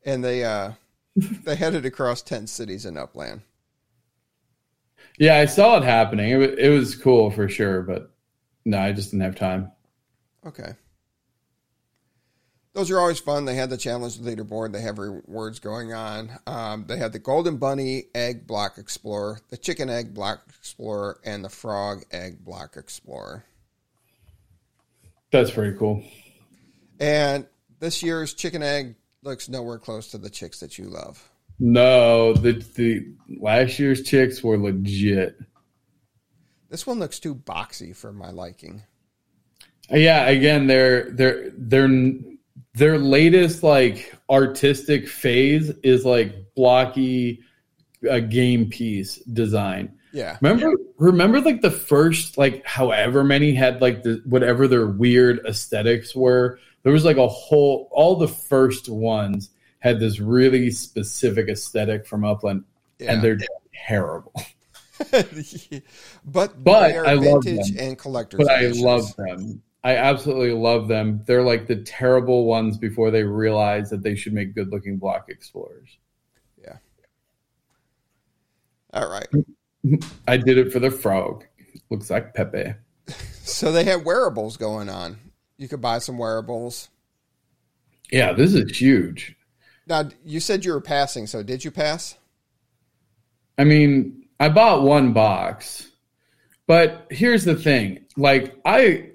[0.05, 0.73] and they uh
[1.45, 3.43] they headed across 10 cities in Upland.
[5.19, 6.31] Yeah, I saw it happening.
[6.31, 8.11] It was, it was cool for sure, but
[8.64, 9.73] no, I just didn't have time.
[10.47, 10.75] Okay.
[12.75, 13.47] Those are always fun.
[13.47, 14.73] They had the challenge leaderboard.
[14.73, 16.31] They have rewards going on.
[16.47, 21.43] Um, they had the Golden Bunny Egg Block Explorer, the Chicken Egg Block Explorer, and
[21.43, 23.47] the Frog Egg Block Explorer.
[25.31, 26.05] That's pretty cool.
[27.01, 27.47] And
[27.79, 28.97] this year's Chicken Egg
[29.27, 31.29] looks nowhere close to the chicks that you love.
[31.59, 33.07] No, the the
[33.41, 35.39] last year's chicks were legit.
[36.68, 38.83] This one looks too boxy for my liking.
[39.91, 41.89] Yeah, again, their their their
[42.74, 47.41] their latest like artistic phase is like blocky
[48.09, 49.97] uh, game piece design.
[50.12, 50.39] Yeah.
[50.41, 56.14] Remember, remember, like the first, like however many had like the whatever their weird aesthetics
[56.14, 56.59] were.
[56.87, 62.24] There was like a whole, all the first ones had this really specific aesthetic from
[62.24, 62.62] Upland,
[63.01, 63.14] Yeah.
[63.14, 63.39] and they're
[63.89, 64.32] terrible.
[66.24, 67.89] but But I love vintage them.
[67.89, 69.62] and collector's But I love them.
[69.82, 71.24] I absolutely love them.
[71.26, 75.99] They're like the terrible ones before they realize that they should make good-looking block explorers.
[76.62, 76.76] Yeah.
[78.93, 79.26] All right.
[80.28, 81.47] I did it for the frog.
[81.91, 82.74] Looks like Pepe.
[83.43, 85.18] So they had wearables going on.
[85.59, 86.89] You could buy some wearables.
[88.11, 89.37] Yeah, this is huge.
[89.87, 92.17] Now you said you were passing, so did you pass?
[93.59, 95.89] I mean, I bought one box,
[96.67, 99.11] but here's the thing: like, I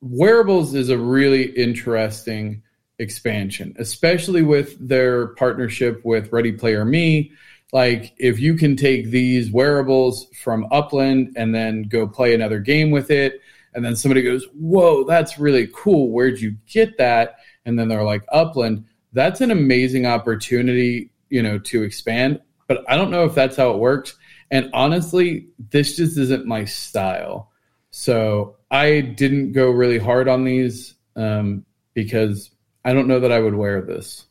[0.00, 2.62] wearables is a really interesting
[2.98, 7.32] expansion, especially with their partnership with Ready Player Me.
[7.72, 12.90] Like, if you can take these wearables from Upland and then go play another game
[12.90, 13.40] with it,
[13.74, 16.10] and then somebody goes, "Whoa, that's really cool!
[16.10, 21.58] Where'd you get that?" And then they're like, "Upland." That's an amazing opportunity, you know,
[21.58, 24.16] to expand but I don't know if that's how it works.
[24.50, 27.50] And honestly, this just isn't my style.
[27.90, 32.50] So I didn't go really hard on these um, because
[32.84, 34.26] I don't know that I would wear this.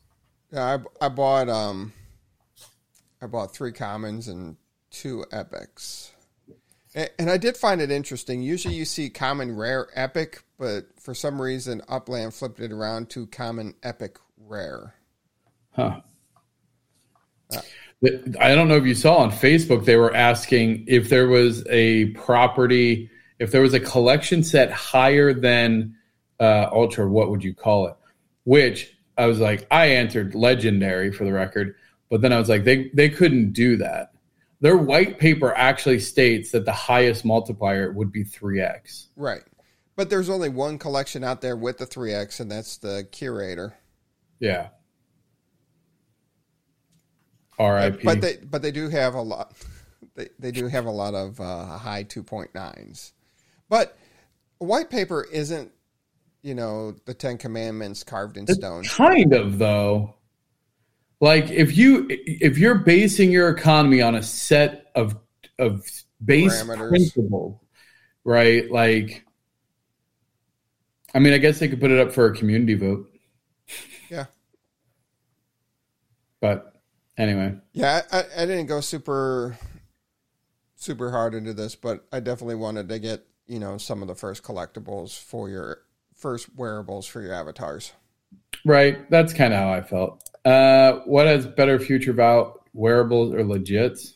[0.52, 1.92] Yeah, I, I bought um,
[3.24, 4.56] I bought three commons and
[4.90, 6.12] two epics,
[6.94, 8.42] and, I did find it interesting.
[8.42, 13.26] Usually, you see common, rare, epic, but for some reason, Upland flipped it around to
[13.28, 14.94] common, epic, rare.
[15.72, 16.02] Huh.
[18.40, 22.06] I don't know if you saw on Facebook, they were asking if there was a
[22.10, 25.96] property, if there was a collection set higher than
[26.38, 27.96] uh, Ultra, what would you call it?
[28.44, 31.76] Which I was like, I answered legendary for the record,
[32.10, 34.12] but then I was like, they, they couldn't do that.
[34.60, 39.06] their white paper actually states that the highest multiplier would be 3x.
[39.16, 39.42] Right.
[39.96, 43.74] But there's only one collection out there with the 3x, and that's the curator.
[44.40, 44.68] Yeah.
[47.58, 48.04] R.I.P.
[48.04, 49.52] But they but they do have a lot.
[50.16, 53.12] They they do have a lot of uh, high 2.9s.
[53.68, 53.96] But
[54.58, 55.70] white paper isn't,
[56.42, 58.84] you know, the Ten Commandments carved in stone.
[58.84, 60.14] Kind of though.
[61.24, 65.16] Like if you if you're basing your economy on a set of
[65.58, 65.88] of
[66.22, 66.88] base Parameters.
[66.90, 67.58] principles,
[68.24, 68.70] right?
[68.70, 69.24] Like,
[71.14, 73.08] I mean, I guess they could put it up for a community vote,
[74.10, 74.26] Yeah.
[76.40, 76.74] but
[77.16, 79.58] anyway, Yeah, I, I didn't go super
[80.76, 84.14] super hard into this, but I definitely wanted to get, you know, some of the
[84.14, 85.82] first collectibles for your
[86.14, 87.92] first wearables for your avatars.
[88.64, 89.08] right?
[89.10, 90.30] That's kind of how I felt.
[90.44, 94.14] Uh, what has better future about wearables or legits?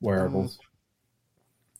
[0.00, 0.58] Wearables.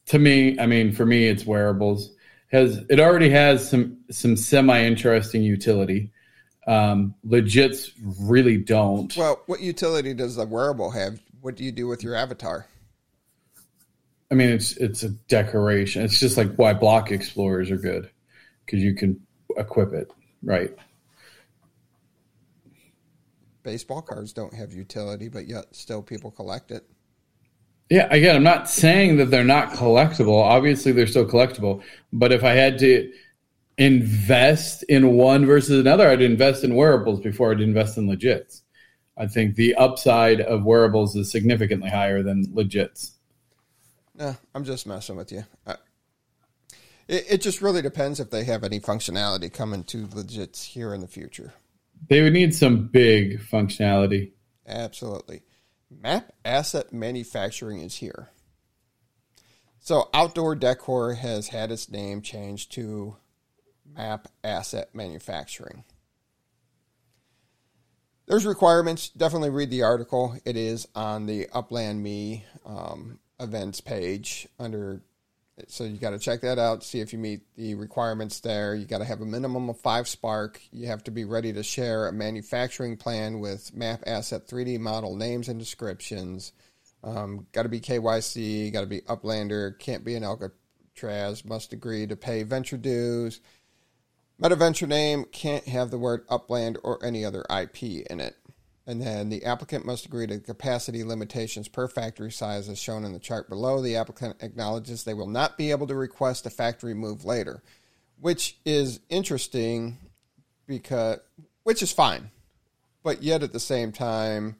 [0.07, 2.13] To me, I mean, for me, it's wearables.
[2.53, 6.11] Has it already has some some semi interesting utility?
[6.67, 7.91] Um, legits
[8.21, 9.17] really don't.
[9.17, 11.21] Well, what utility does the wearable have?
[11.41, 12.67] What do you do with your avatar?
[14.31, 16.03] I mean, it's it's a decoration.
[16.03, 18.11] It's just like why block explorers are good
[18.65, 19.21] because you can
[19.57, 20.77] equip it, right?
[23.71, 26.85] Baseball cards don't have utility, but yet still people collect it.
[27.89, 30.43] Yeah, again, I'm not saying that they're not collectible.
[30.43, 31.81] Obviously, they're still collectible.
[32.13, 33.13] But if I had to
[33.79, 38.63] invest in one versus another, I'd invest in wearables before I'd invest in legits.
[39.17, 43.13] I think the upside of wearables is significantly higher than legits.
[44.17, 45.45] Nah, I'm just messing with you.
[45.65, 45.77] I,
[47.07, 51.01] it, it just really depends if they have any functionality coming to legits here in
[51.01, 51.53] the future.
[52.09, 54.33] They would need some big functionality.
[54.67, 55.43] Absolutely.
[55.91, 58.31] Map Asset Manufacturing is here.
[59.81, 63.17] So, Outdoor Decor has had its name changed to
[63.85, 65.85] Map Asset Manufacturing.
[68.27, 69.09] There's requirements.
[69.09, 70.37] Definitely read the article.
[70.45, 75.03] It is on the Upland Me um, events page under.
[75.69, 76.85] So you got to check that out.
[76.85, 78.75] See if you meet the requirements there.
[78.75, 80.61] You got to have a minimum of five Spark.
[80.73, 85.17] You have to be ready to share a manufacturing plan with map asset 3D model
[85.17, 86.53] names and descriptions.
[87.03, 88.73] Um, got to be KYC.
[88.73, 89.79] Got to be Uplander.
[89.79, 91.45] Can't be an Alcatraz.
[91.45, 93.41] Must agree to pay venture dues.
[94.39, 98.37] Meta venture name can't have the word upland or any other IP in it.
[98.87, 103.13] And then the applicant must agree to capacity limitations per factory size as shown in
[103.13, 103.81] the chart below.
[103.81, 107.63] The applicant acknowledges they will not be able to request a factory move later,
[108.19, 109.99] which is interesting
[110.67, 111.19] because
[111.63, 112.31] which is fine.
[113.03, 114.57] But yet at the same time,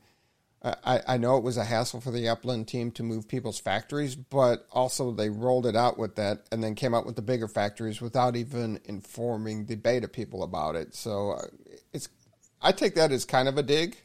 [0.63, 4.15] I, I know it was a hassle for the Upland team to move people's factories,
[4.15, 7.49] but also they rolled it out with that and then came out with the bigger
[7.49, 10.95] factories without even informing the beta people about it.
[10.95, 11.47] So uh,
[11.95, 12.11] it's
[12.61, 13.97] I take that as kind of a dig,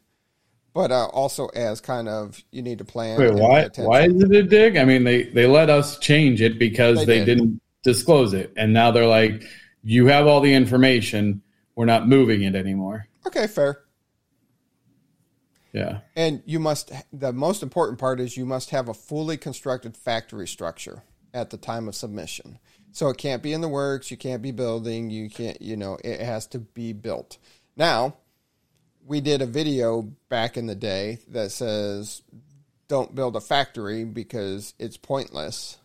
[0.75, 3.17] but uh, also as kind of you need to plan.
[3.17, 3.69] Wait, why?
[3.77, 4.75] Why is it a dig?
[4.77, 7.37] I mean, they they let us change it because They they, did.
[7.37, 9.43] didn't disclose it, and now they're like,
[9.81, 11.41] "You have all the information.
[11.75, 13.85] We're not moving it anymore." Okay, fair.
[15.71, 15.99] Yeah.
[16.15, 20.47] And you must, the most important part is you must have a fully constructed factory
[20.47, 21.03] structure
[21.33, 22.59] at the time of submission.
[22.93, 25.97] So it can't be in the works, you can't be building, you can't, you know,
[26.01, 27.37] it has to be built.
[27.75, 28.15] Now,
[29.05, 32.23] we did a video back in the day that says
[32.87, 35.77] don't build a factory because it's pointless.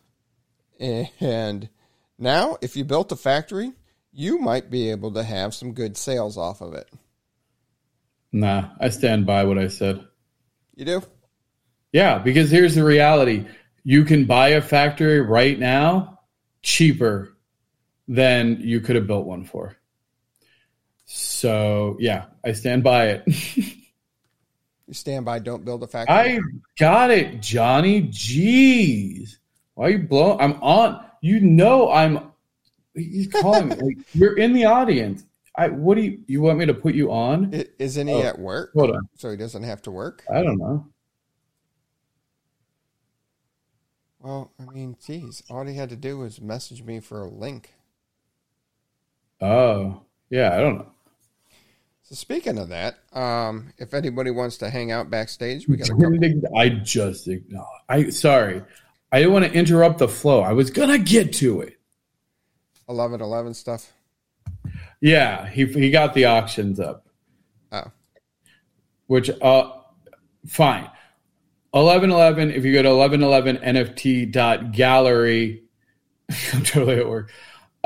[0.79, 1.69] And
[2.17, 3.73] now, if you built a factory,
[4.11, 6.89] you might be able to have some good sales off of it.
[8.31, 10.05] Nah, I stand by what I said.
[10.75, 11.03] You do?
[11.91, 13.45] Yeah, because here's the reality:
[13.83, 16.19] you can buy a factory right now
[16.63, 17.37] cheaper
[18.07, 19.75] than you could have built one for.
[21.13, 23.23] So yeah, I stand by it.
[24.87, 26.15] You stand by, don't build a factory.
[26.15, 26.39] I
[26.79, 28.03] got it, Johnny.
[28.03, 29.31] Jeez.
[29.73, 30.39] Why are you blowing?
[30.39, 31.03] I'm on.
[31.21, 32.31] You know I'm.
[32.95, 33.75] He's calling me.
[33.75, 35.25] Like, you're in the audience.
[35.57, 35.67] I.
[35.67, 36.19] What do you?
[36.27, 37.53] You want me to put you on?
[37.53, 38.21] I- Isn't he Oh.
[38.21, 38.71] at work?
[38.73, 39.09] Hold on.
[39.17, 40.23] So he doesn't have to work?
[40.33, 40.87] I don't know.
[44.19, 47.73] Well, I mean, geez, all he had to do was message me for a link.
[49.41, 50.55] Oh, yeah.
[50.55, 50.91] I don't know.
[52.11, 55.87] So speaking of that, um, if anybody wants to hang out backstage, we got.
[56.57, 57.65] I just no.
[57.87, 58.61] I sorry.
[59.13, 60.41] I didn't want to interrupt the flow.
[60.41, 61.79] I was gonna get to it.
[62.89, 63.93] 11 11 stuff.
[64.99, 67.07] Yeah, he he got the auctions up,
[67.71, 67.89] Oh,
[69.07, 69.71] which uh,
[70.45, 70.89] fine.
[71.71, 75.63] 1111, if you go to 1111nft.gallery,
[76.53, 77.31] I'm totally at work.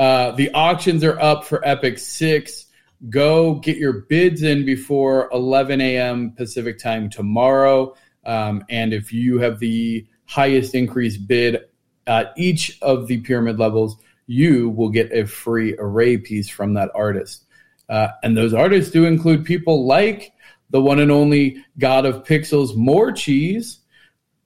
[0.00, 2.66] Uh, the auctions are up for Epic 6.
[3.10, 6.32] Go get your bids in before 11 a.m.
[6.32, 7.94] Pacific time tomorrow.
[8.24, 11.60] Um, and if you have the highest increase bid
[12.06, 16.90] at each of the pyramid levels, you will get a free array piece from that
[16.94, 17.44] artist.
[17.88, 20.32] Uh, and those artists do include people like
[20.70, 23.78] the one and only God of Pixels, More Cheese,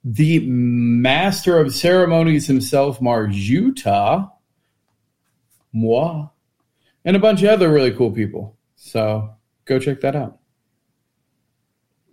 [0.03, 4.31] the master of ceremonies himself, Marjuta,
[5.73, 6.27] moi,
[7.05, 8.57] and a bunch of other really cool people.
[8.75, 9.35] So
[9.65, 10.39] go check that out.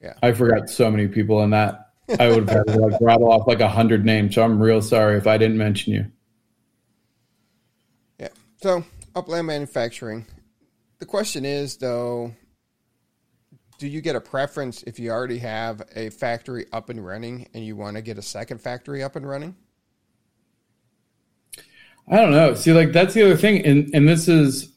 [0.02, 0.14] Yeah.
[0.22, 1.86] I forgot so many people in that.
[2.18, 4.34] I would have to like rattle off like a hundred names.
[4.34, 6.06] So I'm real sorry if I didn't mention you.
[8.18, 8.28] Yeah.
[8.62, 8.84] So
[9.14, 10.26] Upland Manufacturing.
[10.98, 12.32] The question is though,
[13.78, 17.64] do you get a preference if you already have a factory up and running and
[17.64, 19.54] you want to get a second factory up and running?
[22.10, 22.54] I don't know.
[22.54, 24.72] See, like that's the other thing, and and this is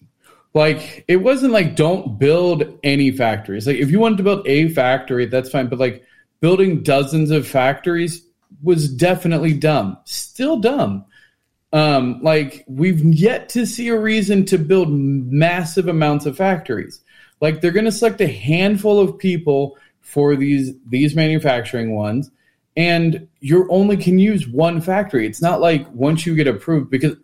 [0.53, 3.67] like it wasn't like don't build any factories.
[3.67, 5.67] Like if you wanted to build a factory, that's fine.
[5.67, 6.03] But like
[6.41, 8.25] building dozens of factories
[8.61, 9.97] was definitely dumb.
[10.05, 11.05] Still dumb.
[11.73, 17.01] Um, like we've yet to see a reason to build massive amounts of factories.
[17.39, 22.29] Like they're going to select a handful of people for these these manufacturing ones,
[22.75, 25.25] and you only can use one factory.
[25.25, 27.15] It's not like once you get approved because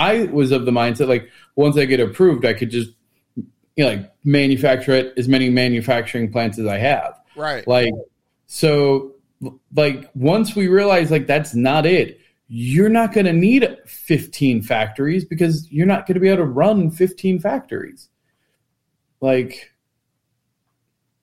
[0.00, 2.90] I was of the mindset like once I get approved, I could just
[3.36, 7.20] you know, like manufacture it as many manufacturing plants as I have.
[7.36, 7.66] Right.
[7.68, 7.92] Like
[8.46, 9.16] so
[9.74, 15.24] like once we realize like that's not it, you're not going to need 15 factories
[15.24, 18.08] because you're not going to be able to run 15 factories.
[19.20, 19.70] Like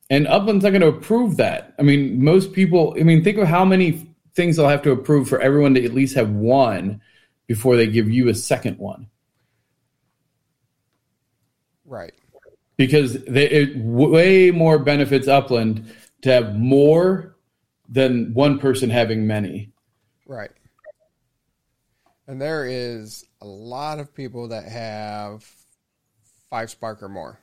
[0.09, 1.73] and Upland's not going to approve that.
[1.79, 5.27] I mean, most people, I mean, think of how many things they'll have to approve
[5.27, 7.01] for everyone to at least have one
[7.47, 9.07] before they give you a second one.
[11.85, 12.13] Right.
[12.75, 15.91] Because they, it way more benefits Upland
[16.21, 17.37] to have more
[17.89, 19.71] than one person having many.
[20.25, 20.51] Right.
[22.27, 25.49] And there is a lot of people that have
[26.49, 27.39] five spark or more.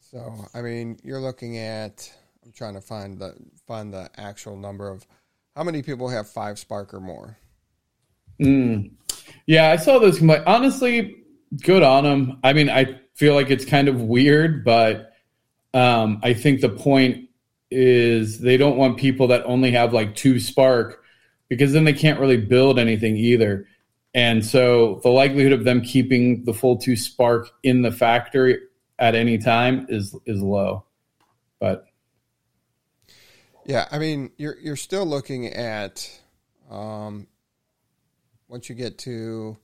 [0.00, 2.12] So, I mean, you're looking at
[2.44, 3.34] I'm trying to find the
[3.66, 5.06] find the actual number of
[5.54, 7.36] how many people have five spark or more.
[8.40, 8.92] Mm.
[9.46, 10.22] Yeah, I saw those.
[10.22, 11.16] Honestly,
[11.62, 12.38] good on them.
[12.42, 15.12] I mean, I feel like it's kind of weird, but
[15.74, 17.28] um, I think the point
[17.70, 21.02] is they don't want people that only have like two spark
[21.48, 23.66] because then they can't really build anything either.
[24.14, 28.58] And so the likelihood of them keeping the full two spark in the factory
[28.98, 30.84] at any time is is low.
[31.60, 31.86] But
[33.64, 36.08] yeah, I mean, you're you're still looking at
[36.70, 37.26] um,
[38.48, 39.56] once you get to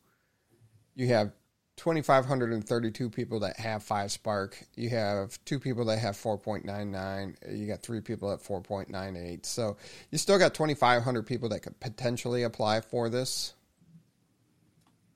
[0.95, 1.33] you have
[1.79, 4.61] 2532 people that have 5 spark.
[4.75, 9.77] You have two people that have 4.99 you got three people at 4.98 so
[10.11, 13.55] you still got 2500 people that could potentially apply for this.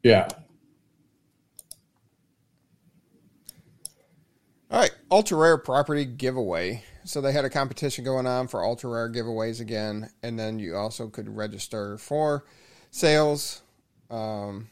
[0.04, 0.28] Yeah.
[4.70, 8.90] All right ultra rare property giveaway so they had a competition going on for ultra
[8.90, 12.44] rare giveaways again and then you also could register for
[12.90, 13.62] sales
[14.10, 14.68] um,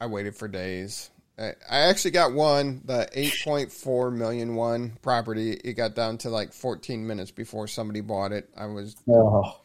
[0.00, 5.52] i waited for days I actually got one, the 8.4 million one property.
[5.52, 8.48] It got down to like 14 minutes before somebody bought it.
[8.56, 9.60] I was, oh.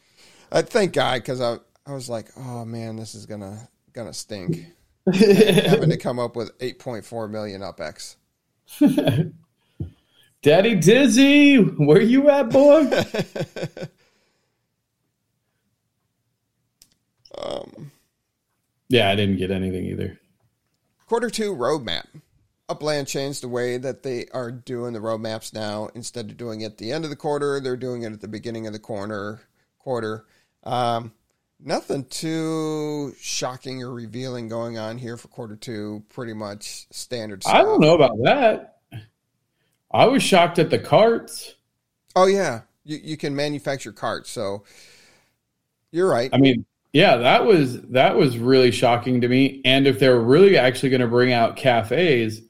[0.50, 4.64] I thank God because I, I was like, oh man, this is gonna gonna stink.
[5.12, 8.16] having to come up with 8.4 million UpX.
[10.42, 12.82] Daddy Dizzy, where you at, boy?
[17.36, 17.90] um,
[18.88, 20.20] yeah, I didn't get anything either.
[21.06, 22.06] Quarter two roadmap.
[22.68, 25.88] Upland changed the way that they are doing the roadmaps now.
[25.94, 28.28] Instead of doing it at the end of the quarter, they're doing it at the
[28.28, 29.40] beginning of the corner
[29.78, 30.26] quarter.
[30.64, 31.12] Um,
[31.58, 36.04] nothing too shocking or revealing going on here for quarter two.
[36.10, 37.42] Pretty much standard.
[37.42, 37.54] Stuff.
[37.54, 38.77] I don't know about that.
[39.90, 41.54] I was shocked at the carts.
[42.14, 44.30] Oh yeah, you you can manufacture carts.
[44.30, 44.64] So
[45.90, 46.30] you're right.
[46.32, 49.60] I mean, yeah, that was that was really shocking to me.
[49.64, 52.42] And if they're really actually going to bring out cafes,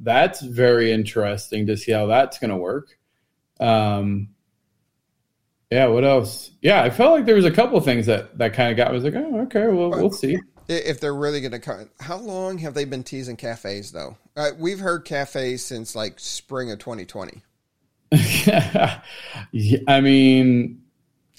[0.00, 2.98] that's very interesting to see how that's going to work.
[3.60, 4.30] Um,
[5.70, 6.50] yeah, what else?
[6.62, 8.88] Yeah, I felt like there was a couple things that that kind of got.
[8.88, 10.38] I was like, oh, okay, well, we'll see.
[10.70, 14.16] If they're really going to come, how long have they been teasing cafes though?
[14.36, 17.42] Uh, we've heard cafes since like spring of 2020.
[18.12, 20.82] I mean,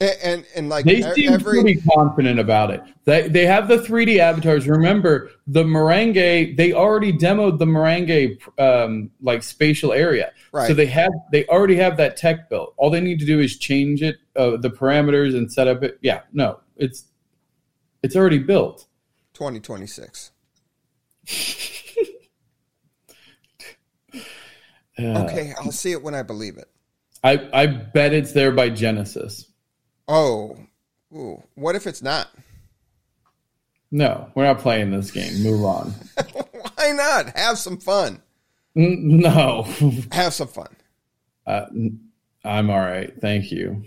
[0.01, 2.81] and and, and like they seem every pretty confident about it.
[3.05, 4.67] They they have the 3D avatars.
[4.67, 6.57] Remember the Mangueira?
[6.57, 10.33] They already demoed the Mangueira um, like spatial area.
[10.51, 10.67] Right.
[10.67, 12.73] So they have they already have that tech built.
[12.77, 15.99] All they need to do is change it, uh, the parameters, and set up it.
[16.01, 17.05] Yeah, no, it's
[18.01, 18.87] it's already built.
[19.41, 20.31] 2026.
[24.99, 26.69] Uh, Okay, I'll see it when I believe it.
[27.23, 29.45] I I bet it's there by Genesis.
[30.07, 30.57] Oh,
[31.15, 32.27] ooh, what if it's not?
[33.89, 35.41] No, we're not playing this game.
[35.41, 35.91] Move on.
[36.75, 37.35] Why not?
[37.37, 38.21] Have some fun.
[38.75, 39.63] N- No,
[40.11, 40.75] Have some fun.
[41.47, 41.65] uh,
[42.43, 43.11] I'm all right.
[43.21, 43.83] Thank you.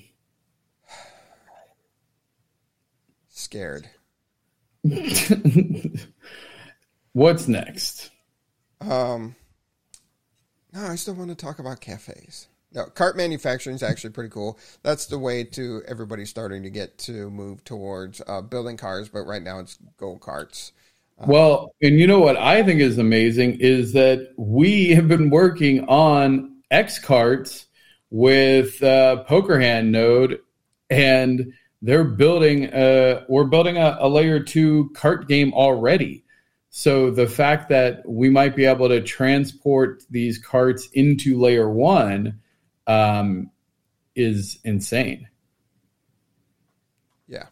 [3.28, 3.88] Scared.
[7.12, 8.10] What's next?
[8.80, 9.34] Um,
[10.72, 12.48] no, I still want to talk about cafes.
[12.72, 14.58] No, cart manufacturing is actually pretty cool.
[14.82, 19.22] That's the way to everybody starting to get to move towards uh, building cars, but
[19.22, 20.72] right now it's go karts.
[21.18, 25.86] Well, and you know what I think is amazing is that we have been working
[25.86, 27.66] on X carts
[28.10, 30.40] with uh, Poker Hand Node,
[30.90, 31.52] and
[31.84, 32.72] they're building.
[32.72, 36.24] Uh, we're building a, a layer two cart game already.
[36.70, 42.40] So the fact that we might be able to transport these carts into layer one
[42.86, 43.50] um,
[44.16, 45.28] is insane.
[47.28, 47.44] Yeah.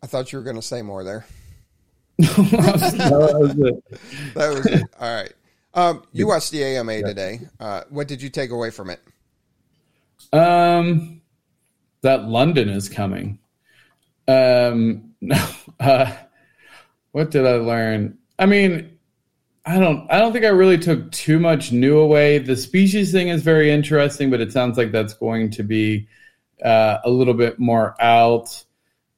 [0.00, 1.26] I thought you were going to say more there.
[2.18, 4.34] That was it.
[4.34, 4.82] That was it.
[5.00, 5.32] All right.
[5.78, 7.40] Um, you watched the AMA today.
[7.60, 9.00] Uh, what did you take away from it?
[10.32, 11.20] Um,
[12.00, 13.38] that London is coming.
[14.26, 15.36] Um, no.
[15.80, 16.12] Uh,
[17.12, 18.18] what did I learn?
[18.36, 18.98] I mean,
[19.64, 20.10] I don't.
[20.10, 22.38] I don't think I really took too much new away.
[22.38, 26.08] The species thing is very interesting, but it sounds like that's going to be
[26.64, 28.64] uh, a little bit more out.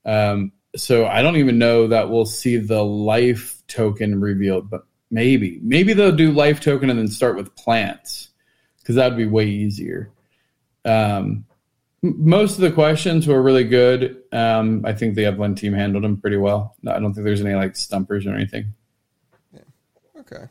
[0.04, 5.60] Um, so I don't even know that we'll see the life token revealed, but maybe,
[5.62, 8.30] maybe they'll do life token and then start with plants
[8.78, 10.10] because that would be way easier.
[10.84, 11.44] Um,
[12.02, 14.22] most of the questions were really good.
[14.32, 16.76] Um, I think the Upland team handled them pretty well.
[16.82, 18.72] No, I don't think there's any like stumpers or anything.
[19.52, 19.60] Yeah.
[20.20, 20.44] Okay.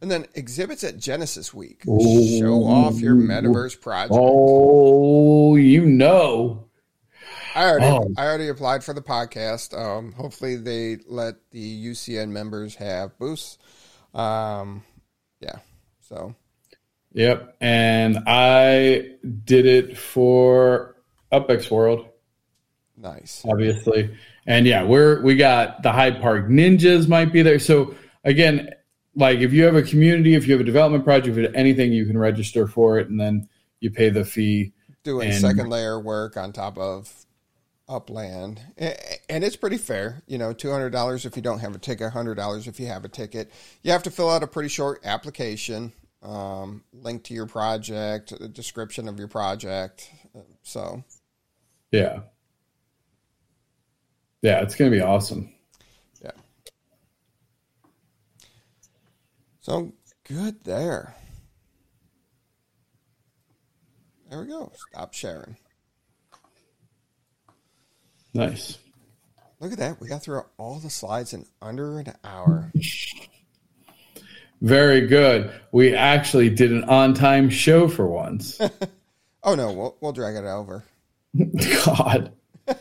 [0.00, 1.82] And then exhibits at Genesis Week.
[1.88, 2.38] Ooh.
[2.38, 4.12] Show off your metaverse project.
[4.14, 6.68] Oh, you know.
[7.54, 8.10] I already, Oh.
[8.16, 9.76] I already applied for the podcast.
[9.78, 13.58] Um, hopefully, they let the UCN members have boosts.
[14.14, 14.82] Um,
[15.40, 15.56] yeah.
[16.00, 16.34] So
[17.14, 17.56] Yep.
[17.60, 19.10] And I
[19.44, 20.96] did it for
[21.32, 22.06] UpX World.
[22.96, 23.42] nice.
[23.48, 24.16] obviously.
[24.46, 27.58] And yeah, we're we got the Hyde Park Ninjas might be there.
[27.58, 27.94] So
[28.24, 28.70] again,
[29.14, 31.54] like if you have a community, if you have a development project, if you have
[31.54, 33.48] anything, you can register for it, and then
[33.80, 34.72] you pay the fee.
[35.04, 37.12] Doing And- second layer work on top of
[37.92, 40.22] Upland, and it's pretty fair.
[40.26, 42.86] You know, two hundred dollars if you don't have a ticket, hundred dollars if you
[42.86, 43.52] have a ticket.
[43.82, 48.48] You have to fill out a pretty short application, um, link to your project, a
[48.48, 50.10] description of your project.
[50.62, 51.04] So
[51.90, 52.20] Yeah,
[54.40, 55.52] yeah, it's gonna be awesome.
[56.22, 56.30] Yeah.
[59.60, 59.92] So
[60.24, 61.14] good there.
[64.30, 64.72] There we go.
[64.90, 65.58] Stop sharing.
[68.34, 68.78] Nice.
[69.60, 70.00] Look at that.
[70.00, 72.72] We got through all the slides in under an hour.
[74.60, 75.52] Very good.
[75.70, 78.60] We actually did an on-time show for once.
[79.44, 80.84] Oh no, we'll we'll drag it over.
[81.84, 82.32] God.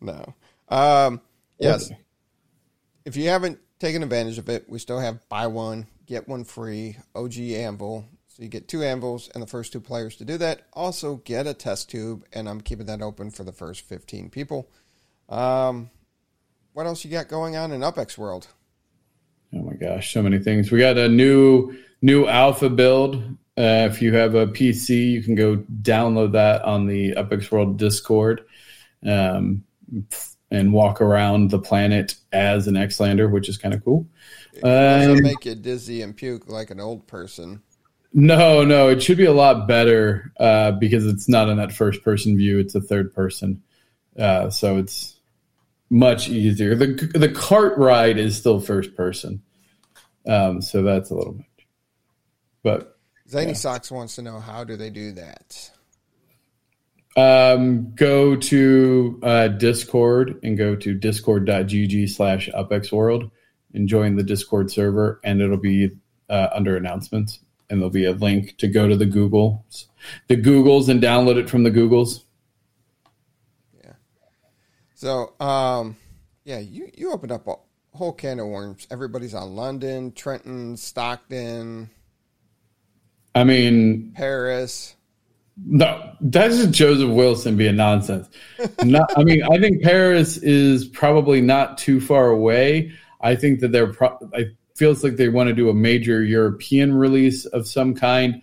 [0.00, 0.34] No.
[0.68, 1.20] Um
[1.58, 1.90] yes.
[3.04, 6.96] If you haven't taken advantage of it, we still have buy one, get one free
[7.14, 8.04] OG anvil.
[8.42, 10.62] So you get two anvils and the first two players to do that.
[10.72, 14.68] Also get a test tube, and I'm keeping that open for the first 15 people.
[15.28, 15.90] Um,
[16.72, 18.48] what else you got going on in UpX World?
[19.54, 20.72] Oh my gosh, so many things.
[20.72, 23.14] We got a new new alpha build.
[23.56, 27.78] Uh, if you have a PC, you can go download that on the UpX World
[27.78, 28.44] Discord
[29.06, 29.62] um,
[30.50, 34.08] and walk around the planet as an Xlander, which is kind of cool.
[34.86, 37.62] Doesn't Um, make you dizzy and puke like an old person.
[38.12, 42.02] No, no, it should be a lot better uh, because it's not in that first
[42.02, 43.62] person view; it's a third person,
[44.18, 45.18] uh, so it's
[45.90, 46.74] much easier.
[46.74, 49.42] the The cart ride is still first person,
[50.26, 51.46] um, so that's a little bit,
[52.62, 52.98] but
[53.28, 53.52] Zany yeah.
[53.54, 55.70] Socks wants to know how do they do that?
[57.14, 63.30] Um, go to uh, Discord and go to discord.gg slash upxworld
[63.74, 65.90] and join the Discord server, and it'll be
[66.28, 67.40] uh, under announcements,
[67.72, 69.86] and there'll be a link to go to the Googles,
[70.28, 72.22] the Googles, and download it from the Googles.
[73.82, 73.94] Yeah.
[74.94, 75.96] So, um,
[76.44, 77.54] yeah, you you opened up a
[77.94, 78.86] whole can of worms.
[78.90, 81.88] Everybody's on London, Trenton, Stockton.
[83.34, 84.94] I mean, Paris.
[85.64, 88.28] No, that's just Joseph Wilson being nonsense.
[88.84, 92.92] not, I mean, I think Paris is probably not too far away.
[93.22, 93.94] I think that they're.
[93.94, 98.42] Pro- it feels like they want to do a major European release of some kind,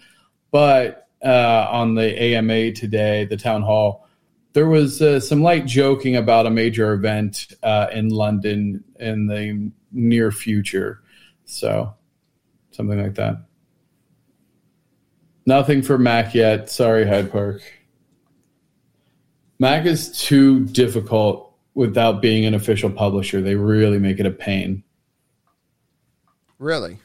[0.52, 4.08] but uh, on the AMA today, the town hall,
[4.54, 9.70] there was uh, some light joking about a major event uh, in London in the
[9.92, 11.02] near future.
[11.44, 11.94] So,
[12.72, 13.44] something like that.
[15.46, 16.70] Nothing for Mac yet.
[16.70, 17.62] Sorry, Hyde Park.
[19.60, 23.42] Mac is too difficult without being an official publisher.
[23.42, 24.86] They really make it a pain.
[26.60, 27.00] Really?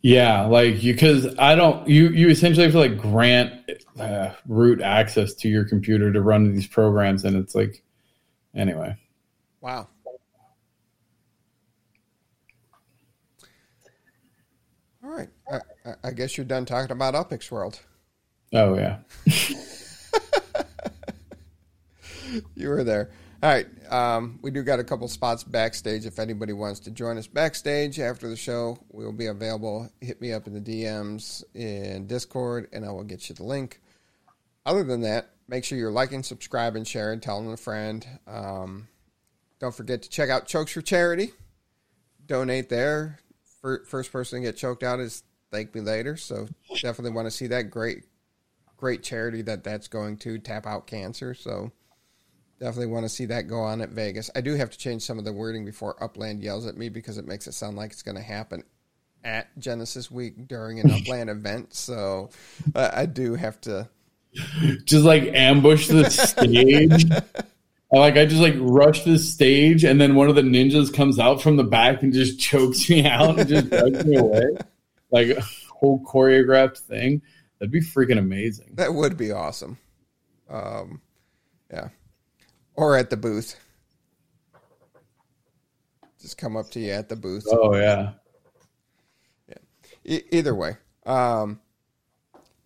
[0.00, 4.80] Yeah, like you, because I don't you you essentially have to like grant uh, root
[4.80, 7.82] access to your computer to run these programs, and it's like
[8.54, 8.96] anyway.
[9.60, 9.88] Wow.
[15.02, 15.28] All right.
[15.50, 15.58] I,
[16.04, 17.80] I guess you're done talking about Upix World.
[18.52, 18.98] Oh yeah.
[22.54, 23.10] you were there.
[23.46, 23.92] All right.
[23.92, 26.04] Um, we do got a couple spots backstage.
[26.04, 29.88] If anybody wants to join us backstage after the show, we'll be available.
[30.00, 33.80] Hit me up in the DMs in Discord, and I will get you the link.
[34.64, 38.04] Other than that, make sure you're liking, subscribing, sharing, telling a friend.
[38.26, 38.88] Um,
[39.60, 41.30] don't forget to check out Chokes for Charity.
[42.26, 43.20] Donate there
[43.86, 45.22] first person to get choked out is
[45.52, 46.18] ThankMeLater.
[46.18, 46.48] So
[46.82, 48.04] definitely want to see that great,
[48.76, 51.32] great charity that that's going to tap out cancer.
[51.32, 51.70] So
[52.58, 54.30] definitely want to see that go on at Vegas.
[54.34, 57.18] I do have to change some of the wording before Upland yells at me because
[57.18, 58.62] it makes it sound like it's going to happen
[59.24, 61.74] at Genesis Week during an Upland event.
[61.74, 62.30] So
[62.74, 63.88] uh, I do have to
[64.84, 67.04] just like ambush the stage.
[67.92, 71.42] like I just like rush the stage, and then one of the ninjas comes out
[71.42, 74.44] from the back and just chokes me out and just drags me away,
[75.10, 77.22] like a whole choreographed thing.
[77.58, 78.74] That'd be freaking amazing.
[78.74, 79.78] That would be awesome.
[80.48, 81.00] Um,
[81.70, 81.88] yeah,
[82.76, 83.58] or at the booth.
[86.20, 87.46] Just come up to you at the booth.
[87.50, 88.12] Oh yeah,
[89.48, 89.58] yeah.
[90.04, 91.60] E- either way, um,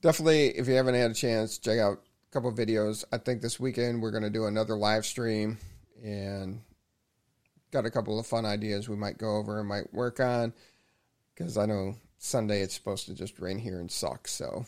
[0.01, 3.05] definitely if you haven't had a chance, check out a couple videos.
[3.13, 5.59] I think this weekend we're going to do another live stream
[6.03, 6.61] and
[7.71, 10.53] got a couple of fun ideas we might go over and might work on
[11.35, 14.27] because I know Sunday it's supposed to just rain here and suck.
[14.29, 14.65] So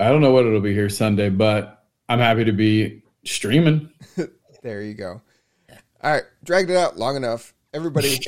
[0.00, 1.77] I don't know what it'll be here Sunday, but
[2.08, 3.90] I'm happy to be streaming.
[4.62, 5.20] there you go.
[6.02, 7.54] All right, dragged it out long enough.
[7.74, 8.20] Everybody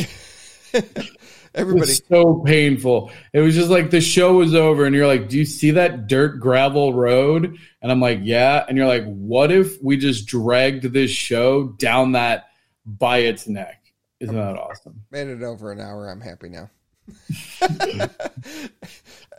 [1.54, 1.92] Everybody.
[1.92, 3.10] It so painful.
[3.32, 6.06] It was just like the show was over, and you're like, "Do you see that
[6.06, 10.84] dirt gravel road?" And I'm like, "Yeah." And you're like, "What if we just dragged
[10.84, 12.50] this show down that
[12.86, 15.02] by its neck?" Isn't that awesome?
[15.10, 16.08] Made it over an hour.
[16.08, 16.70] I'm happy now.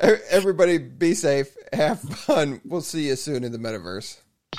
[0.30, 1.56] Everybody, be safe.
[1.72, 2.60] Have fun.
[2.66, 4.18] We'll see you soon in the metaverse.
[4.54, 4.58] The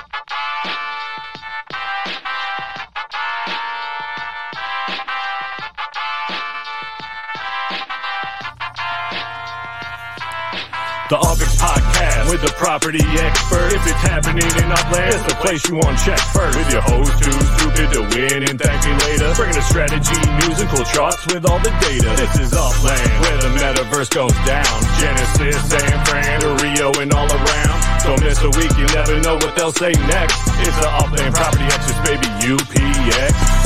[11.18, 11.91] UPX Podcast
[12.29, 13.73] with the property expert.
[13.73, 16.59] If it's happening in Upland, it's the place you want to check first.
[16.59, 19.33] With your host too stupid to win and thank me later.
[19.35, 22.11] Bringing the strategy, news, and cool charts with all the data.
[22.18, 24.77] This is Upland, where the metaverse goes down.
[24.99, 27.79] Genesis, San Fran, Rio, and all around.
[28.05, 30.37] Don't miss a week, you never know what they'll say next.
[30.66, 33.61] It's the Upland Property Experts, baby, UPX.